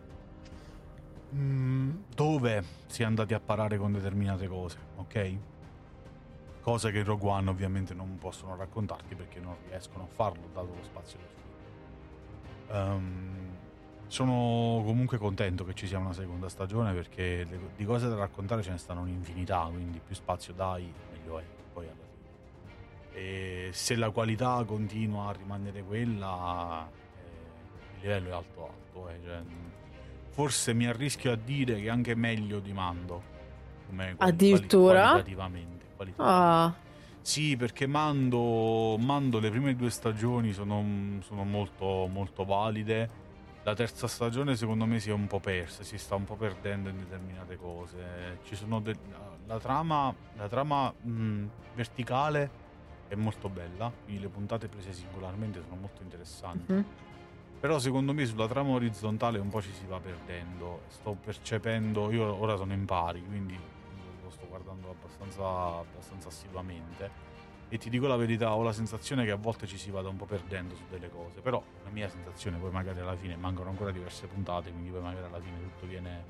mm, 1.35 1.89
dove 2.15 2.63
si 2.87 3.01
è 3.01 3.05
andati 3.05 3.33
a 3.33 3.39
parare 3.41 3.77
con 3.77 3.91
determinate 3.91 4.47
cose, 4.47 4.77
ok? 4.95 5.35
Cose 6.61 6.91
che 6.91 6.99
in 6.99 7.03
Rogue 7.03 7.29
One 7.29 7.49
ovviamente 7.49 7.93
non 7.93 8.17
possono 8.19 8.55
raccontarti 8.55 9.15
perché 9.15 9.39
non 9.39 9.55
riescono 9.67 10.03
a 10.03 10.07
farlo 10.07 10.47
dato 10.53 10.67
lo 10.75 10.83
spazio 10.83 11.17
del 11.17 11.27
film. 11.27 12.77
Ehm, 12.77 13.57
sono 14.07 14.81
comunque 14.85 15.17
contento 15.17 15.63
che 15.63 15.73
ci 15.73 15.87
sia 15.87 15.97
una 15.97 16.13
seconda 16.13 16.49
stagione 16.49 16.93
perché 16.93 17.45
le- 17.49 17.59
di 17.75 17.85
cose 17.85 18.07
da 18.09 18.15
raccontare 18.15 18.61
ce 18.61 18.71
ne 18.71 18.77
stanno 18.77 19.01
un'infinità, 19.01 19.67
quindi 19.71 19.99
più 20.05 20.13
spazio 20.13 20.53
dai, 20.53 20.91
meglio 21.11 21.39
è 21.39 21.43
poi 21.73 21.85
alla 21.85 21.93
fine. 21.95 22.09
E 23.13 23.69
se 23.73 23.95
la 23.95 24.09
qualità 24.11 24.63
continua 24.65 25.29
a 25.29 25.31
rimanere 25.31 25.81
quella, 25.83 26.87
eh, 26.87 27.95
il 27.95 28.01
livello 28.01 28.29
è 28.29 28.31
alto 28.33 28.63
alto. 28.63 29.09
eh, 29.09 29.19
cioè, 29.23 29.41
forse 30.29 30.73
mi 30.73 30.85
arrischio 30.87 31.31
a 31.31 31.35
dire 31.35 31.75
che 31.75 31.85
è 31.85 31.89
anche 31.89 32.13
meglio 32.15 32.59
di 32.59 32.71
Mando. 32.71 33.29
Addirittura? 34.17 35.01
qualitativamente, 35.09 35.80
qualitativamente. 36.05 36.19
Ah, 36.19 36.73
Sì, 37.23 37.55
perché 37.55 37.85
Mando, 37.87 38.97
Mando 38.97 39.39
le 39.39 39.49
prime 39.51 39.75
due 39.75 39.89
stagioni 39.91 40.53
sono, 40.53 40.83
sono 41.21 41.43
molto, 41.43 42.07
molto 42.07 42.45
valide. 42.45 43.19
La 43.63 43.75
terza 43.75 44.07
stagione 44.07 44.55
secondo 44.55 44.85
me 44.85 44.99
si 44.99 45.09
è 45.11 45.13
un 45.13 45.27
po' 45.27 45.39
persa, 45.39 45.83
si 45.83 45.99
sta 45.99 46.15
un 46.15 46.23
po' 46.25 46.35
perdendo 46.35 46.89
in 46.89 46.97
determinate 46.97 47.57
cose. 47.57 48.39
Ci 48.45 48.55
sono 48.55 48.79
de- 48.79 48.97
la 49.45 49.59
trama, 49.59 50.13
la 50.35 50.47
trama 50.47 50.91
mh, 50.91 51.45
verticale 51.75 52.49
è 53.07 53.13
molto 53.15 53.49
bella, 53.49 53.91
quindi 54.03 54.23
le 54.23 54.29
puntate 54.29 54.67
prese 54.67 54.93
singolarmente 54.93 55.61
sono 55.61 55.75
molto 55.79 56.01
interessanti. 56.01 56.73
mhm. 56.73 56.85
Però 57.59 57.77
secondo 57.77 58.11
me 58.13 58.25
sulla 58.25 58.47
trama 58.47 58.71
orizzontale 58.71 59.37
un 59.37 59.49
po' 59.49 59.61
ci 59.61 59.71
si 59.71 59.85
va 59.85 59.99
perdendo. 59.99 60.81
Sto 60.87 61.15
percependo, 61.23 62.09
io 62.11 62.33
ora 62.41 62.55
sono 62.55 62.73
in 62.73 62.85
pari, 62.85 63.23
quindi 63.23 63.55
guardando 64.61 64.89
abbastanza, 64.89 65.43
abbastanza 65.79 66.27
assiduamente. 66.27 67.29
E 67.69 67.77
ti 67.77 67.89
dico 67.89 68.07
la 68.07 68.17
verità, 68.17 68.53
ho 68.53 68.63
la 68.63 68.73
sensazione 68.73 69.23
che 69.23 69.31
a 69.31 69.37
volte 69.37 69.65
ci 69.65 69.77
si 69.77 69.91
vada 69.91 70.09
un 70.09 70.17
po' 70.17 70.25
perdendo 70.25 70.75
su 70.75 70.83
delle 70.89 71.09
cose. 71.09 71.39
Però 71.39 71.63
la 71.83 71.89
mia 71.89 72.09
sensazione, 72.09 72.57
poi 72.57 72.69
magari 72.69 72.99
alla 72.99 73.15
fine 73.15 73.37
mancano 73.37 73.69
ancora 73.69 73.91
diverse 73.91 74.27
puntate, 74.27 74.71
quindi 74.71 74.89
poi 74.89 75.01
magari 75.01 75.25
alla 75.25 75.39
fine 75.39 75.57
tutto 75.61 75.85
viene 75.87 76.25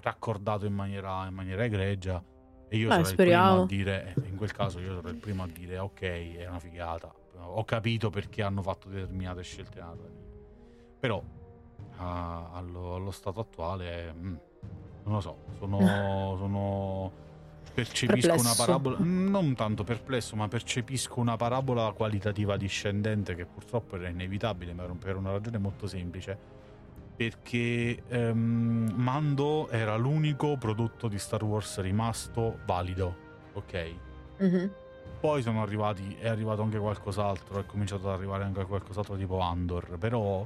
raccordato 0.00 0.66
in 0.66 0.74
maniera, 0.74 1.26
in 1.28 1.34
maniera 1.34 1.64
egregia. 1.64 2.22
E 2.68 2.76
io 2.76 2.88
Beh, 2.88 2.94
sarò 2.94 3.08
il 3.08 3.14
primo 3.14 3.30
speriamo. 3.30 3.62
a 3.62 3.66
dire, 3.66 4.14
eh, 4.16 4.28
in 4.28 4.36
quel 4.36 4.52
caso 4.52 4.80
io 4.80 4.94
sarò 4.94 5.08
il 5.10 5.16
primo 5.16 5.44
a 5.44 5.46
dire 5.46 5.78
ok, 5.78 6.00
è 6.00 6.46
una 6.48 6.58
figata. 6.58 7.14
Ho 7.44 7.64
capito 7.64 8.10
perché 8.10 8.42
hanno 8.42 8.62
fatto 8.62 8.88
determinate 8.88 9.42
scelte. 9.42 9.84
Però 10.98 11.22
ah, 11.98 12.50
allo, 12.52 12.96
allo 12.96 13.10
stato 13.10 13.40
attuale, 13.40 14.12
mm, 14.12 14.34
non 15.04 15.14
lo 15.14 15.20
so, 15.20 15.36
sono, 15.58 15.78
sono 16.38 17.12
percepisco 17.74 18.26
una 18.26 18.34
Perplesso. 18.36 18.56
parabola, 18.64 18.96
non 19.00 19.54
tanto 19.54 19.82
perplesso, 19.84 20.36
ma 20.36 20.48
percepisco 20.48 21.20
una 21.20 21.36
parabola 21.36 21.90
qualitativa 21.92 22.56
discendente 22.56 23.34
che 23.34 23.46
purtroppo 23.46 23.96
era 23.96 24.08
inevitabile, 24.08 24.72
ma 24.74 24.84
per 24.98 25.16
una 25.16 25.32
ragione 25.32 25.58
molto 25.58 25.86
semplice. 25.86 26.60
Perché 27.14 28.02
ehm, 28.08 28.92
Mando 28.96 29.68
era 29.68 29.96
l'unico 29.96 30.56
prodotto 30.56 31.08
di 31.08 31.18
Star 31.18 31.44
Wars 31.44 31.78
rimasto 31.80 32.58
valido, 32.66 33.16
ok? 33.52 33.94
Mhm. 34.38 34.70
Poi 35.20 35.40
sono 35.42 35.62
arrivati, 35.62 36.16
è 36.18 36.26
arrivato 36.26 36.62
anche 36.62 36.78
qualcos'altro, 36.78 37.60
è 37.60 37.66
cominciato 37.66 38.08
ad 38.08 38.14
arrivare 38.14 38.42
anche 38.44 38.64
qualcos'altro 38.64 39.14
tipo 39.16 39.38
Andor, 39.38 39.96
però 39.98 40.44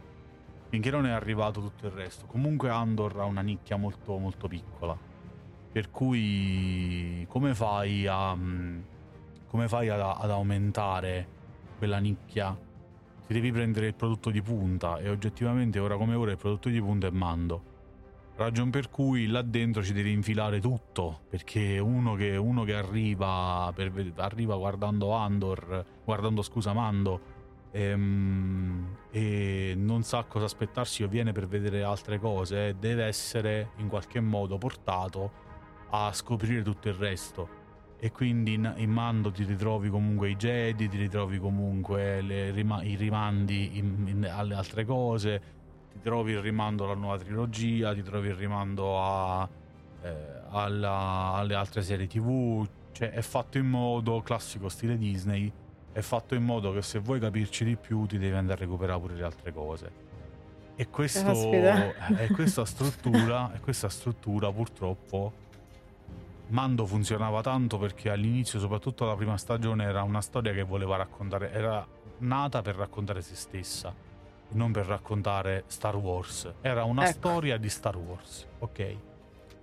finché 0.69 0.91
non 0.91 1.07
è 1.07 1.11
arrivato 1.11 1.61
tutto 1.61 1.87
il 1.87 1.93
resto. 1.93 2.27
Comunque 2.27 2.71
Andor 2.71 3.21
ha 3.21 3.25
una 3.25 3.41
nicchia 3.41 3.77
molto 3.77 4.19
molto 4.19 4.49
piccola. 4.49 4.97
Per 5.73 5.91
cui 5.91 7.27
come 7.29 7.55
fai 7.55 8.07
a 8.07 8.35
mm, 8.35 8.81
come 9.47 9.69
fai 9.69 9.89
ad, 9.89 10.01
ad 10.01 10.31
aumentare 10.31 11.29
quella 11.79 11.99
nicchia? 11.99 12.57
Ti 13.27 13.33
devi 13.33 13.51
prendere 13.51 13.89
il 13.89 13.95
prodotto 13.95 14.31
di 14.31 14.41
punta 14.41 14.99
e 14.99 15.09
oggettivamente 15.09 15.79
ora 15.79 15.97
come 15.97 16.15
ora 16.15 16.31
il 16.31 16.37
prodotto 16.37 16.69
di 16.69 16.81
punta 16.81 17.07
è 17.09 17.11
Mando. 17.11 17.75
Ragion 18.37 18.69
per 18.69 18.91
cui 18.91 19.27
là 19.29 19.41
dentro 19.41 19.83
ci 19.83 19.95
devi 19.95 20.13
infilare 20.13 20.61
tutto, 20.61 21.21
perché 21.31 21.79
uno 21.79 22.15
che, 22.17 22.37
uno 22.37 22.65
che 22.65 22.75
arriva, 22.75 23.73
per 23.75 24.13
arriva 24.17 24.57
guardando 24.57 25.13
Andor, 25.13 25.85
guardando 26.05 26.43
scusa 26.43 26.75
Mando, 26.75 27.21
ehm, 27.77 28.97
e 29.11 29.75
non 29.77 30.03
sa 30.03 30.25
cosa 30.25 30.47
aspettarsi 30.47 31.03
o 31.03 31.09
viene 31.09 31.33
per 31.33 31.47
vedere 31.47 31.83
altre 31.83 32.19
cose, 32.19 32.77
deve 32.79 33.05
essere 33.05 33.71
in 33.77 33.89
qualche 33.89 34.21
modo 34.21 34.57
portato 34.57 35.45
a 35.91 36.11
scoprire 36.13 36.63
tutto 36.63 36.89
il 36.89 36.95
resto. 36.95 37.65
e 37.99 38.13
quindi 38.13 38.53
in, 38.55 38.75
in, 38.77 38.91
Mando 38.91 39.31
ti 39.31 39.43
ritrovi 39.45 39.89
comunque 39.89 40.29
i 40.29 40.37
Jedi, 40.37 40.87
ti 40.87 40.99
ritrovi 40.99 41.39
comunque 41.39 42.21
le, 42.21 42.51
i 42.51 42.95
rimandi 42.95 43.79
in, 43.79 44.05
in, 44.07 44.31
alle 44.31 44.55
altre 44.55 44.85
cose, 44.85 45.41
ti 45.93 46.01
trovi 46.03 46.33
il 46.33 46.41
rimando 46.41 46.85
alla 46.85 46.95
nuova 46.95 47.19
trilogia, 47.19 47.95
ti 47.95 48.03
trovi 48.03 48.29
il 48.29 48.35
rimando 48.35 49.01
a, 49.03 49.49
eh, 50.03 50.15
alla, 50.51 51.33
alle 51.35 51.55
altre 51.55 51.81
serie 51.81 52.07
tv, 52.07 52.69
cioè 52.93 53.11
è 53.11 53.23
fatto 53.23 53.57
in 53.57 53.67
modo, 53.67 54.21
classico 54.21 54.69
stile 54.69 54.99
Disney, 54.99 55.51
è 55.97 56.03
fatto 56.03 56.35
in 56.35 56.43
modo 56.43 56.75
che 56.75 56.83
se 56.83 56.99
vuoi 56.99 57.19
capirci 57.19 57.65
di 57.65 57.75
più 57.77 58.05
ti 58.05 58.19
devi 58.19 58.37
andare 58.37 58.59
a 58.59 58.67
recuperare 58.67 59.01
pure 59.01 59.15
le 59.15 59.25
altre 59.25 59.51
cose. 59.51 59.91
E, 60.77 60.91
questo, 60.91 61.51
e 61.51 61.95
eh, 62.19 62.31
questa 62.35 62.67
struttura, 62.67 63.51
e 63.55 63.61
questa 63.61 63.89
struttura 63.89 64.53
purtroppo 64.53 65.33
Mando 66.49 66.85
funzionava 66.85 67.41
tanto 67.41 67.79
perché 67.79 68.11
all'inizio, 68.11 68.59
soprattutto 68.59 69.07
la 69.07 69.17
prima 69.17 69.39
stagione, 69.39 69.85
era 69.85 70.03
una 70.03 70.21
storia 70.21 70.53
che 70.53 70.65
voleva 70.65 70.97
raccontare, 70.97 71.51
era 71.51 71.87
nata 72.19 72.61
per 72.61 72.75
raccontare 72.77 73.23
se 73.23 73.35
stessa, 73.35 73.95
non 74.51 74.73
per 74.73 74.85
raccontare 74.85 75.65
Star 75.67 75.97
Wars. 75.97 76.53
Era 76.61 76.85
una 76.85 77.09
ecco. 77.09 77.13
storia 77.13 77.57
di 77.57 77.71
Star 77.71 77.97
Wars, 77.97 78.47
ok? 78.59 78.97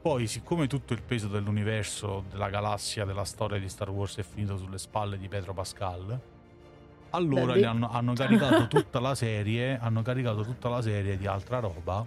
Poi, 0.03 0.27
siccome 0.27 0.67
tutto 0.67 0.91
il 0.91 1.01
peso 1.01 1.29
dell'universo, 1.29 2.25
della 2.29 2.49
galassia, 2.49 3.05
della 3.05 3.23
storia 3.23 3.57
di 3.57 3.69
Star 3.69 3.89
Wars 3.89 4.17
è 4.17 4.23
finito 4.23 4.57
sulle 4.57 4.77
spalle 4.77 5.17
di 5.17 5.29
Pedro 5.29 5.53
Pascal, 5.53 6.19
allora 7.11 7.53
hanno, 7.69 7.89
hanno, 7.89 8.11
caricato 8.11 8.67
tutta 8.81 8.99
la 8.99 9.15
serie, 9.15 9.79
hanno 9.79 10.01
caricato 10.01 10.43
tutta 10.43 10.67
la 10.67 10.81
serie 10.81 11.15
di 11.15 11.25
altra 11.25 11.59
roba 11.59 12.05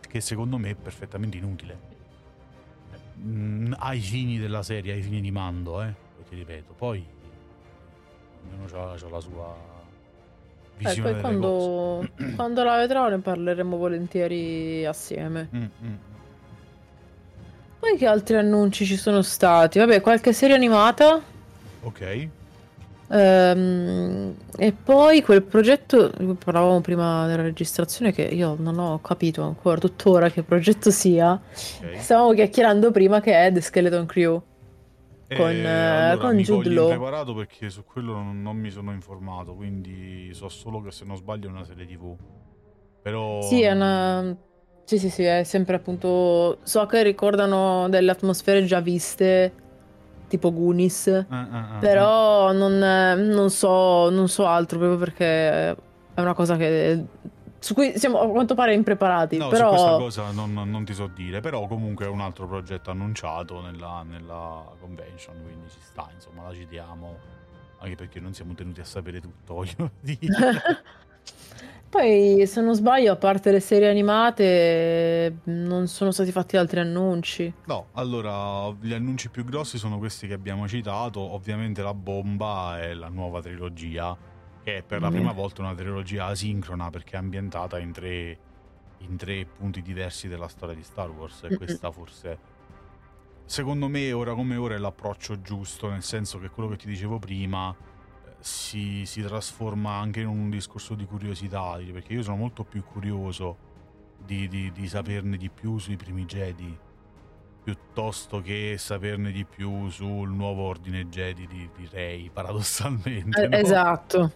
che 0.00 0.20
secondo 0.22 0.56
me 0.56 0.70
è 0.70 0.74
perfettamente 0.74 1.36
inutile 1.36 1.78
mm, 3.18 3.74
ai 3.76 4.00
fini 4.00 4.38
della 4.38 4.62
serie, 4.62 4.94
ai 4.94 5.02
fini 5.02 5.20
di 5.20 5.30
mando, 5.30 5.82
eh, 5.82 5.94
ti 6.30 6.34
ripeto. 6.34 6.72
Poi 6.72 7.04
ognuno 8.48 8.84
ha 8.84 8.96
la 9.10 9.20
sua 9.20 9.54
visione. 10.78 11.10
Eh, 11.10 11.12
poi 11.12 11.20
quando, 11.20 12.08
quando, 12.36 12.64
la 12.64 12.76
vedrò 12.76 13.10
ne 13.10 13.18
parleremo 13.18 13.76
volentieri 13.76 14.86
assieme. 14.86 15.50
Mm, 15.54 15.64
mm. 15.84 15.94
Poi 17.82 17.96
che 17.96 18.06
altri 18.06 18.36
annunci 18.36 18.86
ci 18.86 18.96
sono 18.96 19.22
stati? 19.22 19.80
Vabbè, 19.80 20.00
qualche 20.00 20.32
serie 20.32 20.54
animata. 20.54 21.20
Ok. 21.82 22.28
Ehm, 23.10 24.36
e 24.56 24.72
poi 24.72 25.20
quel 25.20 25.42
progetto, 25.42 26.12
parlavamo 26.44 26.80
prima 26.80 27.26
della 27.26 27.42
registrazione, 27.42 28.12
che 28.12 28.22
io 28.22 28.54
non 28.56 28.78
ho 28.78 29.00
capito 29.00 29.42
ancora 29.42 29.78
tuttora 29.78 30.30
che 30.30 30.44
progetto 30.44 30.92
sia. 30.92 31.32
Okay. 31.80 31.98
Stavamo 31.98 32.32
chiacchierando 32.34 32.92
prima 32.92 33.20
che 33.20 33.46
è 33.46 33.50
The 33.50 33.60
Skeleton 33.60 34.06
Crew. 34.06 34.40
Eh, 35.26 35.34
con, 35.34 35.48
allora, 35.48 36.16
con 36.18 36.36
mi 36.36 36.42
Jude 36.44 36.70
Law. 36.70 36.88
preparato 36.88 37.34
perché 37.34 37.68
su 37.68 37.82
quello 37.82 38.12
non, 38.12 38.42
non, 38.42 38.56
mi 38.58 38.70
sono 38.70 38.92
informato, 38.92 39.54
quindi 39.54 40.30
so 40.34 40.48
solo 40.48 40.80
che 40.82 40.92
se 40.92 41.04
non 41.04 41.16
sbaglio 41.16 41.48
è 41.48 41.50
una 41.50 41.64
serie 41.64 41.84
TV. 41.84 42.14
Però... 43.02 43.42
Sì, 43.42 43.62
è 43.62 43.72
una... 43.72 44.36
Sì, 44.84 44.98
sì, 44.98 45.10
sì, 45.10 45.22
è 45.22 45.42
sempre 45.44 45.76
appunto... 45.76 46.58
So 46.62 46.84
che 46.86 47.02
ricordano 47.02 47.88
delle 47.88 48.10
atmosfere 48.10 48.64
già 48.64 48.80
viste 48.80 49.52
tipo 50.28 50.52
Goonies, 50.52 51.26
uh, 51.28 51.34
uh, 51.34 51.36
uh, 51.36 51.78
però 51.78 52.52
non, 52.52 52.78
non, 52.78 53.50
so, 53.50 54.08
non 54.08 54.28
so 54.28 54.46
altro 54.46 54.78
proprio 54.78 54.98
perché 54.98 55.70
è 56.14 56.20
una 56.20 56.32
cosa 56.32 56.56
che 56.56 57.04
su 57.62 57.74
cui 57.74 57.96
siamo 57.96 58.18
a 58.18 58.28
quanto 58.28 58.54
pare 58.54 58.74
impreparati. 58.74 59.36
No, 59.36 59.48
però... 59.48 59.68
su 59.68 59.76
questa 59.76 59.96
cosa 59.98 60.30
non, 60.32 60.52
non, 60.52 60.84
ti 60.84 60.94
so 60.94 61.06
dire, 61.06 61.40
però 61.40 61.66
comunque 61.68 62.06
è 62.06 62.08
un 62.08 62.20
altro 62.20 62.48
progetto 62.48 62.90
annunciato 62.90 63.60
nella, 63.60 64.04
nella, 64.08 64.64
convention, 64.80 65.36
quindi 65.42 65.68
ci 65.70 65.78
sta, 65.80 66.08
insomma, 66.12 66.42
la 66.48 66.54
citiamo, 66.54 67.18
anche 67.78 67.94
perché 67.94 68.18
non 68.18 68.34
siamo 68.34 68.54
tenuti 68.54 68.80
a 68.80 68.84
sapere 68.84 69.20
tutto, 69.20 69.54
voglio 69.54 69.92
dire. 70.00 70.28
Poi, 71.92 72.46
se 72.46 72.62
non 72.62 72.74
sbaglio, 72.74 73.12
a 73.12 73.16
parte 73.16 73.52
le 73.52 73.60
serie 73.60 73.90
animate, 73.90 75.40
non 75.44 75.86
sono 75.88 76.10
stati 76.10 76.32
fatti 76.32 76.56
altri 76.56 76.80
annunci. 76.80 77.52
No, 77.66 77.88
allora, 77.92 78.74
gli 78.80 78.94
annunci 78.94 79.28
più 79.28 79.44
grossi 79.44 79.76
sono 79.76 79.98
questi 79.98 80.26
che 80.26 80.32
abbiamo 80.32 80.66
citato. 80.66 81.20
Ovviamente 81.20 81.82
la 81.82 81.92
bomba 81.92 82.80
è 82.80 82.94
la 82.94 83.08
nuova 83.08 83.42
trilogia, 83.42 84.16
che 84.64 84.78
è 84.78 84.82
per 84.82 85.02
la 85.02 85.10
mm. 85.10 85.12
prima 85.12 85.32
volta 85.32 85.60
una 85.60 85.74
trilogia 85.74 86.24
asincrona 86.24 86.88
perché 86.88 87.16
è 87.16 87.18
ambientata 87.18 87.78
in 87.78 87.92
tre, 87.92 88.38
in 89.00 89.16
tre 89.18 89.44
punti 89.44 89.82
diversi 89.82 90.28
della 90.28 90.48
storia 90.48 90.74
di 90.74 90.82
Star 90.82 91.10
Wars. 91.10 91.42
E 91.42 91.58
questa 91.58 91.90
forse, 91.92 92.38
secondo 93.44 93.88
me, 93.88 94.12
ora 94.12 94.32
come 94.32 94.56
ora 94.56 94.76
è 94.76 94.78
l'approccio 94.78 95.42
giusto, 95.42 95.90
nel 95.90 96.02
senso 96.02 96.38
che 96.38 96.48
quello 96.48 96.70
che 96.70 96.76
ti 96.76 96.86
dicevo 96.86 97.18
prima 97.18 97.76
si, 98.42 99.06
si, 99.06 99.22
trasforma 99.22 99.94
anche 99.94 100.20
in 100.20 100.26
un 100.26 100.50
discorso 100.50 100.94
di 100.94 101.04
curiosità, 101.06 101.78
perché 101.92 102.12
io 102.12 102.22
sono 102.22 102.36
molto 102.36 102.64
più 102.64 102.82
curioso 102.84 103.70
di, 104.24 104.48
di, 104.48 104.72
di 104.72 104.88
saperne 104.88 105.36
di 105.36 105.48
più 105.48 105.78
sui 105.78 105.96
primi 105.96 106.24
Jedi, 106.24 106.76
piuttosto 107.62 108.40
che 108.40 108.74
saperne 108.78 109.30
di 109.30 109.44
più 109.44 109.88
sul 109.88 110.30
nuovo 110.30 110.62
ordine 110.62 111.08
Jedi 111.08 111.46
di, 111.46 111.68
di 111.76 111.88
Rey, 111.90 112.30
paradossalmente. 112.30 113.42
Eh, 113.42 113.48
no? 113.48 113.56
Esatto. 113.56 114.32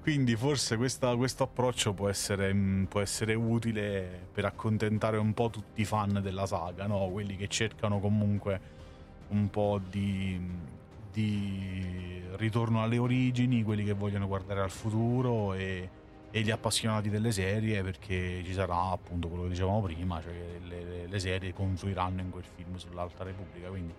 Quindi 0.00 0.34
forse 0.34 0.76
questo 0.76 1.08
approccio 1.44 1.92
può 1.92 2.08
essere, 2.08 2.52
mm, 2.52 2.84
può 2.84 3.00
essere, 3.00 3.34
utile 3.34 4.26
per 4.32 4.44
accontentare 4.44 5.16
un 5.16 5.32
po' 5.32 5.48
tutti 5.48 5.80
i 5.80 5.84
fan 5.84 6.20
della 6.22 6.46
saga, 6.46 6.86
no? 6.86 7.08
quelli 7.08 7.36
che 7.36 7.46
cercano 7.46 8.00
comunque 8.00 8.60
un 9.28 9.48
po' 9.48 9.80
di, 9.88 10.40
di 11.12 12.22
ritorno 12.36 12.82
alle 12.82 12.98
origini, 12.98 13.62
quelli 13.62 13.84
che 13.84 13.92
vogliono 13.92 14.26
guardare 14.26 14.60
al 14.60 14.70
futuro 14.70 15.52
e, 15.52 15.88
e, 16.30 16.40
gli 16.40 16.50
appassionati 16.50 17.10
delle 17.10 17.30
serie 17.30 17.82
perché 17.82 18.42
ci 18.44 18.52
sarà 18.52 18.90
appunto 18.90 19.28
quello 19.28 19.44
che 19.44 19.50
dicevamo 19.50 19.82
prima, 19.82 20.20
cioè 20.22 20.58
le, 20.66 21.06
le 21.06 21.18
serie 21.18 21.52
confluiranno 21.52 22.22
in 22.22 22.30
quel 22.30 22.44
film 22.44 22.76
sull'Alta 22.76 23.24
Repubblica, 23.24 23.68
quindi 23.68 23.92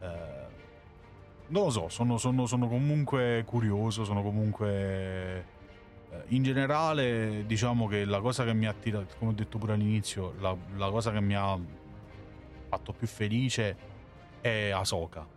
eh, 0.00 0.06
non 1.48 1.64
lo 1.64 1.70
so, 1.70 1.88
sono, 1.88 2.18
sono, 2.18 2.46
sono, 2.46 2.68
comunque 2.68 3.42
curioso, 3.46 4.04
sono 4.04 4.22
comunque... 4.22 5.56
Eh, 6.10 6.22
in 6.28 6.42
generale 6.42 7.44
diciamo 7.46 7.86
che 7.86 8.04
la 8.04 8.20
cosa 8.20 8.44
che 8.44 8.54
mi 8.54 8.66
ha 8.66 8.70
attirato, 8.70 9.14
come 9.18 9.30
ho 9.32 9.34
detto 9.34 9.58
pure 9.58 9.74
all'inizio, 9.74 10.34
la, 10.40 10.56
la 10.76 10.90
cosa 10.90 11.10
che 11.10 11.20
mi 11.20 11.34
ha 11.34 11.58
fatto 12.68 12.92
più 12.92 13.06
felice 13.06 13.76
è 14.40 14.70
Ahsoka 14.70 15.36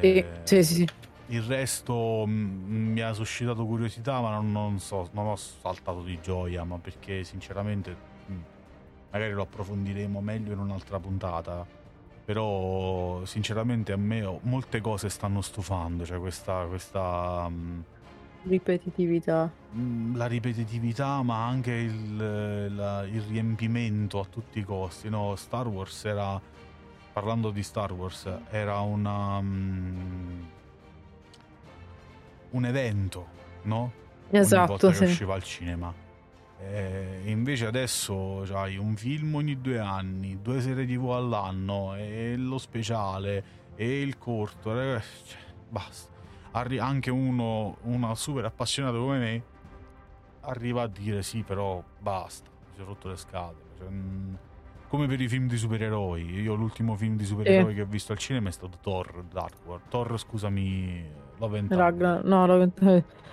eh, 0.00 0.26
sì, 0.44 0.62
sì, 0.64 0.74
sì. 0.74 0.88
Il 1.28 1.42
resto 1.42 2.24
m- 2.26 2.92
mi 2.92 3.00
ha 3.00 3.12
suscitato 3.12 3.64
curiosità, 3.66 4.20
ma 4.20 4.30
non, 4.30 4.52
non, 4.52 4.78
so, 4.78 5.08
non 5.12 5.26
ho 5.26 5.36
saltato 5.36 6.02
di 6.02 6.18
gioia, 6.20 6.64
ma 6.64 6.78
perché 6.78 7.24
sinceramente 7.24 7.96
mh, 8.26 8.32
magari 9.10 9.32
lo 9.32 9.42
approfondiremo 9.42 10.20
meglio 10.20 10.52
in 10.52 10.58
un'altra 10.58 10.98
puntata. 11.00 11.66
Però 12.24 13.24
sinceramente 13.24 13.92
a 13.92 13.96
me 13.96 14.38
molte 14.42 14.80
cose 14.80 15.08
stanno 15.08 15.40
stufando, 15.42 16.04
cioè 16.04 16.18
questa... 16.18 16.64
questa 16.66 17.48
mh, 17.48 17.84
ripetitività. 18.48 19.50
La 20.14 20.26
ripetitività, 20.26 21.22
ma 21.22 21.46
anche 21.46 21.72
il, 21.72 22.74
la, 22.74 23.02
il 23.02 23.20
riempimento 23.22 24.20
a 24.20 24.24
tutti 24.24 24.60
i 24.60 24.62
costi. 24.62 25.08
No, 25.08 25.34
Star 25.36 25.66
Wars 25.66 26.04
era 26.04 26.40
parlando 27.14 27.50
di 27.50 27.62
Star 27.62 27.92
Wars, 27.92 28.28
era 28.50 28.80
una, 28.80 29.36
um, 29.36 30.50
un 32.50 32.64
evento, 32.66 33.26
no? 33.62 33.92
Esatto. 34.30 34.66
Volta 34.66 34.90
che 34.90 35.04
usciva 35.04 35.34
al 35.34 35.44
cinema. 35.44 35.94
E 36.58 37.22
invece 37.26 37.66
adesso 37.66 38.42
hai 38.52 38.76
un 38.76 38.96
film 38.96 39.36
ogni 39.36 39.60
due 39.60 39.78
anni, 39.78 40.42
due 40.42 40.60
serie 40.60 40.84
tv 40.86 41.10
all'anno, 41.10 41.94
e 41.94 42.34
lo 42.36 42.58
speciale, 42.58 43.44
e 43.76 44.00
il 44.00 44.18
corto. 44.18 44.70
Cioè, 44.70 45.00
basta. 45.68 46.12
Arri- 46.50 46.78
anche 46.78 47.10
uno, 47.12 47.76
uno 47.82 48.14
super 48.16 48.44
appassionato 48.44 48.98
come 48.98 49.18
me 49.18 49.42
arriva 50.40 50.82
a 50.82 50.88
dire 50.88 51.22
sì, 51.22 51.42
però 51.42 51.80
basta, 51.98 52.50
mi 52.50 52.72
sono 52.74 52.86
rotto 52.88 53.08
le 53.08 53.16
scatole. 53.16 53.62
Cioè, 53.78 53.88
mh, 53.88 54.38
come 54.94 55.08
per 55.08 55.20
i 55.20 55.28
film 55.28 55.48
di 55.48 55.56
supereroi. 55.56 56.40
Io 56.40 56.54
l'ultimo 56.54 56.94
film 56.94 57.16
di 57.16 57.24
supereroi 57.24 57.72
eh. 57.72 57.74
che 57.74 57.80
ho 57.82 57.86
visto 57.86 58.12
al 58.12 58.18
cinema 58.18 58.48
è 58.48 58.52
stato 58.52 58.78
Thor 58.80 59.24
Dark 59.28 59.56
World. 59.66 59.88
Thor, 59.88 60.18
scusami, 60.18 61.04
Love 61.38 61.64
Ragnar, 61.68 62.24
no, 62.24 62.46
Love 62.46 62.70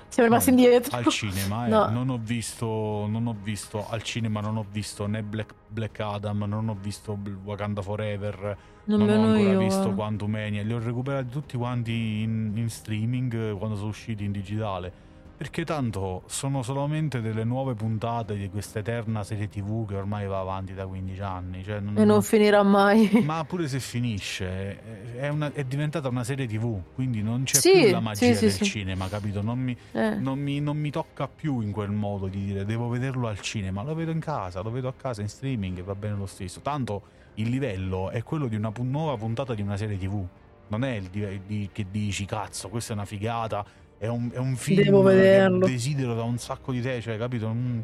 siamo 0.07 0.27
rimasti 0.27 0.51
no, 0.51 0.57
indietro. 0.57 0.97
Al 0.97 1.05
cinema, 1.05 1.67
eh. 1.67 1.69
no. 1.69 1.89
non, 1.89 2.09
ho 2.09 2.19
visto, 2.21 2.65
non 2.65 3.27
ho 3.27 3.35
visto 3.39 3.85
al 3.87 4.01
cinema, 4.01 4.41
non 4.41 4.57
ho 4.57 4.65
visto 4.69 5.05
né 5.05 5.21
Black, 5.21 5.53
Black 5.67 5.99
Adam, 5.99 6.45
non 6.47 6.67
ho 6.67 6.77
visto 6.81 7.17
Wakanda 7.43 7.81
Forever, 7.83 8.57
non, 8.85 9.05
non 9.05 9.09
ho 9.09 9.13
ancora 9.13 9.51
io, 9.51 9.59
visto 9.59 9.89
eh. 9.89 9.93
Quantum 9.93 10.31
Mania. 10.31 10.63
Li 10.63 10.73
ho 10.73 10.79
recuperati 10.79 11.29
tutti 11.29 11.57
quanti 11.57 12.21
in, 12.23 12.51
in 12.55 12.69
streaming 12.69 13.55
quando 13.55 13.75
sono 13.75 13.89
usciti 13.89 14.23
in 14.23 14.31
digitale 14.31 15.09
Perché 15.41 15.65
tanto 15.65 16.21
sono 16.27 16.61
solamente 16.61 17.19
delle 17.19 17.43
nuove 17.43 17.73
puntate 17.73 18.37
di 18.37 18.47
questa 18.47 18.77
eterna 18.77 19.23
serie 19.23 19.49
TV 19.49 19.87
che 19.87 19.95
ormai 19.95 20.27
va 20.27 20.37
avanti 20.37 20.75
da 20.75 20.85
15 20.85 21.21
anni. 21.21 21.63
Cioè 21.63 21.79
non, 21.79 21.97
e 21.97 22.05
non 22.05 22.21
finirà 22.21 22.61
mai. 22.61 23.09
Ma 23.25 23.43
pure 23.43 23.67
se 23.67 23.79
finisce, 23.79 25.15
è, 25.15 25.29
una, 25.29 25.51
è 25.51 25.63
diventata 25.63 26.09
una 26.09 26.23
serie 26.23 26.45
TV, 26.45 26.79
quindi 26.93 27.23
non 27.23 27.41
c'è 27.41 27.57
sì, 27.57 27.71
più 27.71 27.89
la 27.89 27.99
magia 27.99 28.35
sì, 28.35 28.39
del 28.39 28.51
sì, 28.51 28.65
cinema, 28.65 29.09
capito? 29.09 29.41
Non 29.41 29.57
mi, 29.57 29.75
eh. 29.93 30.13
non, 30.13 30.37
mi, 30.37 30.59
non 30.59 30.77
mi, 30.77 30.91
tocca 30.91 31.27
più 31.27 31.61
in 31.61 31.71
quel 31.71 31.89
modo 31.89 32.27
di 32.27 32.45
dire 32.45 32.63
devo 32.63 32.87
vederlo 32.87 33.27
al 33.27 33.41
cinema, 33.41 33.81
lo 33.81 33.95
vedo 33.95 34.11
in 34.11 34.19
casa, 34.19 34.61
lo 34.61 34.69
vedo 34.69 34.89
a 34.89 34.93
casa 34.93 35.21
in 35.21 35.27
streaming 35.27 35.79
e 35.79 35.81
va 35.81 35.95
bene 35.95 36.17
lo 36.17 36.27
stesso. 36.27 36.59
Tanto 36.59 37.01
il 37.33 37.49
livello 37.49 38.11
è 38.11 38.21
quello 38.21 38.47
di 38.47 38.57
una 38.57 38.71
nuova 38.81 39.17
puntata 39.17 39.55
di 39.55 39.63
una 39.63 39.75
serie 39.75 39.97
TV. 39.97 40.23
Non 40.67 40.83
è 40.83 40.91
il 40.91 41.07
di, 41.09 41.41
di, 41.47 41.69
che 41.73 41.87
dici, 41.89 42.25
cazzo, 42.25 42.69
questa 42.69 42.93
è 42.93 42.95
una 42.95 43.05
figata 43.05 43.65
è 44.01 44.07
un, 44.07 44.31
è 44.33 44.39
un 44.39 44.55
film 44.55 44.81
Devo 44.81 45.03
vederlo. 45.03 45.63
che 45.63 45.73
desidero 45.73 46.15
da 46.15 46.23
un 46.23 46.39
sacco 46.39 46.71
di 46.71 46.81
te, 46.81 46.99
cioè, 47.01 47.19
capito? 47.19 47.45
Non, 47.45 47.83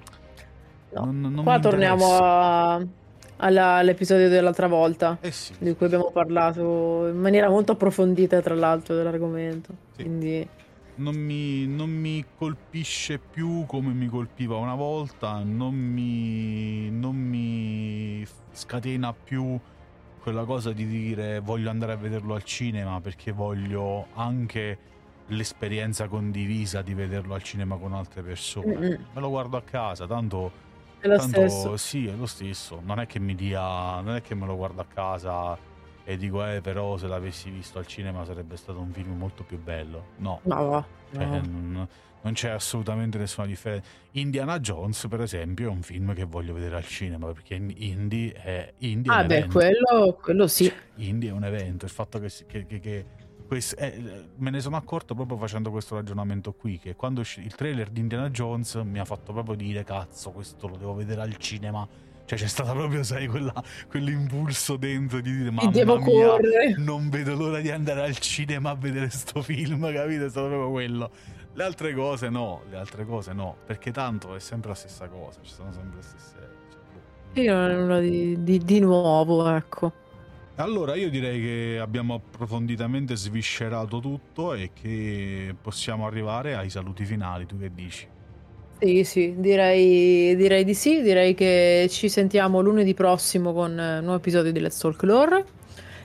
no. 0.94 1.06
non, 1.06 1.22
non 1.22 1.44
Qua 1.44 1.60
torniamo 1.60 2.18
a, 2.18 2.84
alla, 3.36 3.74
all'episodio 3.76 4.28
dell'altra 4.28 4.66
volta, 4.66 5.20
eh 5.22 5.30
sì. 5.30 5.54
di 5.60 5.76
cui 5.76 5.86
abbiamo 5.86 6.10
parlato 6.10 7.08
in 7.08 7.20
maniera 7.20 7.50
molto 7.50 7.74
approfondita, 7.74 8.42
tra 8.42 8.56
l'altro, 8.56 8.96
dell'argomento. 8.96 9.76
Sì. 9.96 10.02
Quindi... 10.02 10.50
Non 10.96 11.14
mi, 11.14 11.68
non 11.68 11.92
mi, 11.92 12.26
colpisce 12.36 13.20
più 13.20 13.66
come 13.68 13.94
mi 13.94 14.08
colpiva 14.08 14.56
una 14.56 14.74
volta, 14.74 15.44
non 15.46 15.76
mi, 15.76 16.90
non 16.90 17.16
mi 17.16 18.26
scatena 18.54 19.14
più 19.14 19.60
quella 20.20 20.46
cosa 20.46 20.74
di 20.74 20.88
dire 20.88 21.40
voglio 21.42 21.70
andare 21.70 21.92
a 21.92 21.96
vederlo 21.96 22.34
al 22.34 22.44
cinema 22.44 23.00
perché 23.00 23.32
voglio 23.32 24.08
anche 24.16 24.96
l'esperienza 25.28 26.08
condivisa 26.08 26.82
di 26.82 26.94
vederlo 26.94 27.34
al 27.34 27.44
cinema 27.44 27.78
con 27.78 27.94
altre 27.94 28.22
persone. 28.22 28.76
Mm-hmm. 28.76 29.02
Me 29.14 29.22
lo 29.22 29.30
guardo 29.30 29.58
a 29.58 29.62
casa, 29.62 30.06
tanto... 30.06 30.66
È 31.00 31.08
lo 31.08 31.18
tanto, 31.18 31.48
stesso. 31.48 31.78
Sì, 31.78 32.08
è 32.08 32.14
lo 32.14 32.26
stesso. 32.26 32.82
Non 32.84 33.00
è 33.00 33.06
che 33.06 33.20
mi 33.20 33.36
dia... 33.36 34.00
Non 34.02 34.16
è 34.16 34.22
che 34.22 34.36
me 34.36 34.46
lo 34.46 34.56
guardo 34.56 34.82
a 34.82 34.86
casa 34.86 35.58
e 36.10 36.16
dico, 36.16 36.48
eh, 36.48 36.62
però 36.62 36.96
se 36.96 37.06
l'avessi 37.06 37.50
visto 37.50 37.80
al 37.80 37.86
cinema 37.86 38.24
sarebbe 38.24 38.56
stato 38.56 38.80
un 38.80 38.94
film 38.94 39.18
molto 39.18 39.44
più 39.44 39.62
bello. 39.62 40.12
No. 40.20 40.40
No, 40.44 40.66
va. 40.66 40.86
Cioè, 41.14 41.26
no. 41.26 41.42
non, 41.46 41.88
non, 42.22 42.34
c'è 42.34 42.50
assolutamente 42.52 43.18
nessuna 43.18 43.46
differenza. 43.46 43.90
Indiana 44.12 44.58
Jones, 44.62 45.06
per 45.10 45.20
esempio, 45.20 45.68
è 45.68 45.70
un 45.70 45.82
film 45.82 46.14
che 46.14 46.24
voglio 46.24 46.54
vedere 46.54 46.78
al 46.78 46.86
cinema 46.86 47.28
perché 47.34 47.56
Indie 47.56 48.32
è, 48.32 48.74
ah, 49.08 49.22
è 49.22 49.26
beh, 49.26 49.48
quello, 49.48 50.18
quello, 50.22 50.48
sì. 50.48 50.72
Indie 50.96 51.30
è 51.30 51.34
un 51.34 51.44
evento. 51.44 51.84
Il 51.84 51.92
fatto 51.92 52.20
che, 52.20 52.32
che, 52.48 52.66
che, 52.66 52.80
che 52.80 53.06
me 53.50 54.50
ne 54.50 54.60
sono 54.60 54.76
accorto 54.76 55.16
proprio 55.16 55.38
facendo 55.38 55.72
questo 55.72 55.96
ragionamento 55.96 56.54
qui, 56.54 56.78
che 56.78 56.96
quando 56.96 57.22
il 57.22 57.56
trailer 57.56 57.90
di 57.90 58.02
Indiana 58.02 58.30
Jones 58.30 58.76
mi 58.84 59.00
ha 59.00 59.06
fatto 59.06 59.32
proprio 59.32 59.56
dire 59.56 59.84
cazzo, 59.84 60.32
questo 60.32 60.68
lo 60.68 60.76
devo 60.76 60.94
vedere 60.94 61.22
al 61.22 61.38
cinema. 61.38 61.88
Cioè 62.26 62.38
c'è 62.38 62.48
stata 62.48 62.74
proprio, 62.74 63.04
sai, 63.04 63.26
quella, 63.28 63.54
quell'impulso 63.88 64.76
dentro 64.76 65.22
di 65.22 65.34
dire 65.34 65.50
ma 65.50 65.66
devo 65.68 65.98
mia, 65.98 66.28
correre. 66.28 66.76
non 66.78 67.08
vedo 67.08 67.34
l'ora 67.36 67.62
di 67.62 67.72
andare 67.72 68.02
al 68.02 68.18
cinema 68.18 68.72
a 68.72 68.76
vedere 68.76 69.10
sto 69.10 69.42
film, 69.42 69.80
capito? 69.94 70.26
È 70.26 70.30
stato 70.30 70.48
proprio 70.48 70.70
quello. 70.70 71.10
Le 71.54 71.64
altre 71.64 71.94
cose 71.94 72.28
no, 72.28 72.64
le 72.70 72.76
altre 72.76 73.06
cose 73.06 73.32
no, 73.32 73.56
perché 73.66 73.92
tanto 73.92 74.36
è 74.36 74.40
sempre 74.40 74.70
la 74.70 74.76
stessa 74.76 75.08
cosa, 75.08 75.40
ci 75.42 75.54
sono 75.54 75.72
sempre 75.72 75.96
le 75.96 76.04
stesse... 76.04 76.36
Cioè, 76.70 76.80
boh. 77.34 77.40
Io 77.42 77.54
non 77.54 77.70
è 77.70 77.76
nulla 77.76 78.00
di, 78.02 78.44
di, 78.44 78.58
di 78.60 78.80
nuovo, 78.82 79.48
ecco. 79.56 79.94
Allora 80.60 80.96
io 80.96 81.10
direi 81.10 81.40
che 81.42 81.80
abbiamo 81.80 82.16
approfonditamente 82.16 83.16
sviscerato 83.16 84.00
tutto 84.00 84.54
e 84.54 84.72
che 84.74 85.56
possiamo 85.62 86.06
arrivare 86.08 86.56
ai 86.56 86.70
saluti 86.70 87.06
finali, 87.06 87.46
tu 87.46 87.58
che 87.58 87.74
dici? 87.74 88.08
Sì, 88.80 89.04
sì, 89.06 89.34
direi, 89.40 90.36
direi 90.36 90.64
di 90.64 90.76
sì, 90.76 91.02
direi 91.02 91.34
che 91.34 91.88
ci 91.90 92.10
sentiamo 92.10 92.62
lunedì 92.62 92.94
prossimo 92.94 93.52
con 93.52 93.72
un 93.72 94.00
nuovo 94.04 94.18
episodio 94.18 94.52
di 94.52 94.60
Let's 94.60 94.78
Talk 94.78 95.02
Lore. 95.04 95.46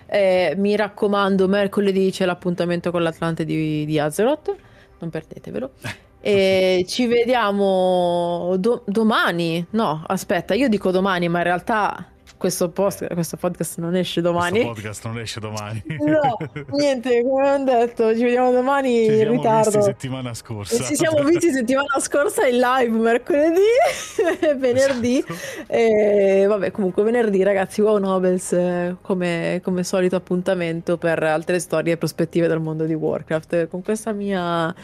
Eh, 0.06 0.54
mi 0.56 0.74
raccomando, 0.74 1.48
mercoledì 1.48 2.10
c'è 2.10 2.24
l'appuntamento 2.24 2.90
con 2.90 3.02
l'Atlante 3.02 3.44
di, 3.44 3.84
di 3.84 3.98
Azeroth, 3.98 4.54
non 4.98 5.10
perdetevelo. 5.10 5.72
E 6.24 6.84
ci 6.86 7.06
vediamo 7.06 8.54
do- 8.56 8.84
domani. 8.86 9.66
No, 9.70 10.04
aspetta, 10.06 10.54
io 10.54 10.68
dico 10.68 10.92
domani, 10.92 11.28
ma 11.28 11.38
in 11.38 11.44
realtà 11.44 12.12
questo, 12.42 12.70
post, 12.70 13.07
questo, 13.14 13.37
podcast 13.37 13.78
non 13.78 13.94
esce 13.94 14.20
domani. 14.20 14.64
Questo 14.64 14.72
podcast 14.72 15.05
non 15.05 15.18
esce 15.20 15.38
domani. 15.38 15.81
No, 16.00 16.37
niente, 16.76 17.22
come 17.22 17.50
ho 17.52 17.59
detto, 17.62 18.12
ci 18.16 18.24
vediamo 18.24 18.50
domani 18.50 19.05
ci 19.05 19.12
in 19.12 19.31
ritardo. 19.31 19.70
Ci 19.70 19.70
siamo 19.70 19.70
visti 19.70 19.83
settimana 19.83 20.35
scorsa. 20.35 20.83
Ci 20.83 20.96
siamo 20.96 21.22
visti 21.22 21.52
settimana 21.52 22.00
scorsa 22.00 22.44
in 22.48 22.59
live 22.59 22.98
mercoledì 22.98 23.61
e 24.40 24.55
venerdì. 24.57 25.18
Esatto. 25.18 25.72
E, 25.72 26.46
vabbè, 26.48 26.72
comunque 26.72 27.05
venerdì 27.05 27.44
ragazzi, 27.44 27.81
Wow 27.81 27.98
Nobels 27.98 28.96
come, 29.02 29.61
come 29.62 29.85
solito 29.85 30.16
appuntamento 30.16 30.98
per 30.98 31.22
altre 31.22 31.61
storie 31.61 31.92
e 31.92 31.96
prospettive 31.96 32.48
del 32.48 32.59
mondo 32.59 32.87
di 32.87 32.94
Warcraft. 32.94 33.68
Con 33.68 33.85
questa 33.85 34.11
mia 34.11 34.74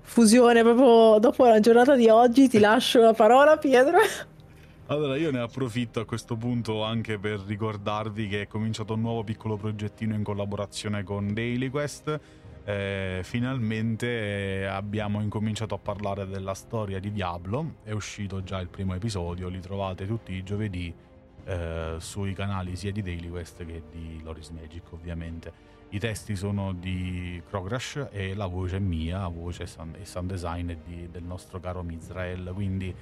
fusione 0.00 0.62
proprio 0.62 1.18
dopo 1.20 1.44
la 1.44 1.60
giornata 1.60 1.94
di 1.94 2.08
oggi 2.08 2.48
ti 2.48 2.58
lascio 2.58 3.02
la 3.02 3.12
parola 3.12 3.58
Pietro. 3.58 3.98
Allora, 4.90 5.16
io 5.16 5.30
ne 5.30 5.40
approfitto 5.40 6.00
a 6.00 6.06
questo 6.06 6.34
punto 6.36 6.82
anche 6.82 7.18
per 7.18 7.40
ricordarvi 7.40 8.26
che 8.26 8.42
è 8.42 8.46
cominciato 8.46 8.94
un 8.94 9.02
nuovo 9.02 9.22
piccolo 9.22 9.58
progettino 9.58 10.14
in 10.14 10.22
collaborazione 10.22 11.02
con 11.02 11.34
Daily 11.34 11.68
Quest. 11.68 12.18
Eh, 12.64 13.20
finalmente 13.22 14.60
eh, 14.60 14.64
abbiamo 14.64 15.20
incominciato 15.20 15.74
a 15.74 15.78
parlare 15.78 16.26
della 16.26 16.54
storia 16.54 17.00
di 17.00 17.12
Diablo. 17.12 17.74
È 17.82 17.90
uscito 17.90 18.42
già 18.42 18.60
il 18.60 18.68
primo 18.68 18.94
episodio, 18.94 19.48
li 19.48 19.60
trovate 19.60 20.06
tutti 20.06 20.32
i 20.32 20.42
giovedì 20.42 20.90
eh, 21.44 21.96
sui 21.98 22.32
canali 22.32 22.74
sia 22.74 22.90
di 22.90 23.02
Daily 23.02 23.28
Quest 23.28 23.66
che 23.66 23.82
di 23.90 24.22
Loris 24.22 24.48
Magic, 24.48 24.90
ovviamente. 24.92 25.76
I 25.90 25.98
testi 25.98 26.34
sono 26.34 26.72
di 26.72 27.42
Krogrush 27.46 28.08
e 28.10 28.34
la 28.34 28.46
voce 28.46 28.76
è 28.76 28.80
mia, 28.80 29.28
voce 29.28 29.64
e 29.64 29.66
sound, 29.66 30.30
design 30.30 30.72
di, 30.82 31.10
del 31.10 31.24
nostro 31.24 31.60
caro 31.60 31.82
Mizrael, 31.82 32.52
quindi 32.54 32.94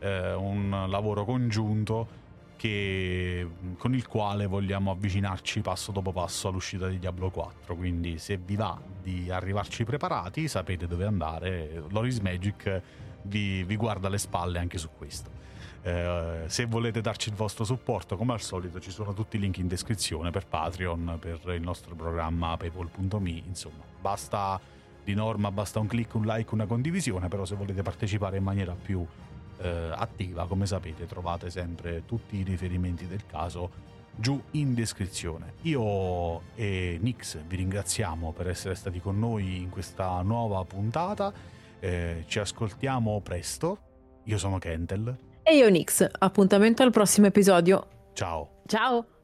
eh, 0.00 0.34
un 0.34 0.86
lavoro 0.88 1.24
congiunto 1.24 2.26
che, 2.58 3.48
con 3.78 3.94
il 3.94 4.06
quale 4.06 4.46
vogliamo 4.46 4.90
avvicinarci 4.90 5.60
passo 5.60 5.92
dopo 5.92 6.12
passo 6.12 6.48
all'uscita 6.48 6.88
di 6.88 6.98
Diablo 6.98 7.30
4. 7.30 7.76
Quindi, 7.76 8.18
se 8.18 8.36
vi 8.36 8.56
va 8.56 8.78
di 9.00 9.30
arrivarci 9.30 9.84
preparati, 9.84 10.48
sapete 10.48 10.86
dove 10.86 11.06
andare. 11.06 11.84
Loris 11.90 12.18
Magic 12.18 12.82
vi, 13.22 13.62
vi 13.62 13.76
guarda 13.76 14.08
le 14.08 14.18
spalle 14.18 14.58
anche 14.58 14.76
su 14.76 14.88
questo. 14.96 15.30
Eh, 15.82 16.42
se 16.46 16.66
volete 16.66 17.00
darci 17.00 17.28
il 17.28 17.36
vostro 17.36 17.64
supporto, 17.64 18.16
come 18.16 18.32
al 18.32 18.40
solito, 18.40 18.80
ci 18.80 18.90
sono 18.90 19.14
tutti 19.14 19.36
i 19.36 19.38
link 19.38 19.58
in 19.58 19.68
descrizione 19.68 20.30
per 20.30 20.46
Patreon, 20.46 21.16
per 21.20 21.40
il 21.54 21.62
nostro 21.62 21.94
programma 21.94 22.56
paypal.me. 22.56 23.42
Insomma, 23.46 23.84
basta 24.00 24.60
di 25.04 25.14
norma, 25.14 25.52
basta 25.52 25.78
un 25.78 25.86
click, 25.86 26.14
un 26.14 26.24
like, 26.24 26.52
una 26.52 26.66
condivisione. 26.66 27.28
Però, 27.28 27.44
se 27.44 27.54
volete 27.54 27.82
partecipare 27.82 28.36
in 28.36 28.42
maniera 28.42 28.74
più 28.74 29.06
eh, 29.60 29.90
attiva, 29.94 30.46
come 30.46 30.66
sapete 30.66 31.06
trovate 31.06 31.50
sempre 31.50 32.04
tutti 32.06 32.36
i 32.36 32.42
riferimenti 32.42 33.06
del 33.06 33.24
caso 33.26 33.86
giù 34.14 34.40
in 34.52 34.74
descrizione. 34.74 35.54
Io 35.62 36.42
e 36.54 36.98
Nix 37.00 37.38
vi 37.46 37.56
ringraziamo 37.56 38.32
per 38.32 38.48
essere 38.48 38.74
stati 38.74 39.00
con 39.00 39.18
noi 39.18 39.58
in 39.58 39.70
questa 39.70 40.20
nuova 40.22 40.64
puntata, 40.64 41.32
eh, 41.80 42.24
ci 42.26 42.38
ascoltiamo 42.38 43.20
presto, 43.20 43.78
io 44.24 44.38
sono 44.38 44.58
Kentel. 44.58 45.16
E 45.42 45.56
io 45.56 45.68
Nix, 45.70 46.06
appuntamento 46.18 46.82
al 46.82 46.90
prossimo 46.90 47.26
episodio. 47.26 47.86
Ciao. 48.12 48.62
Ciao. 48.66 49.17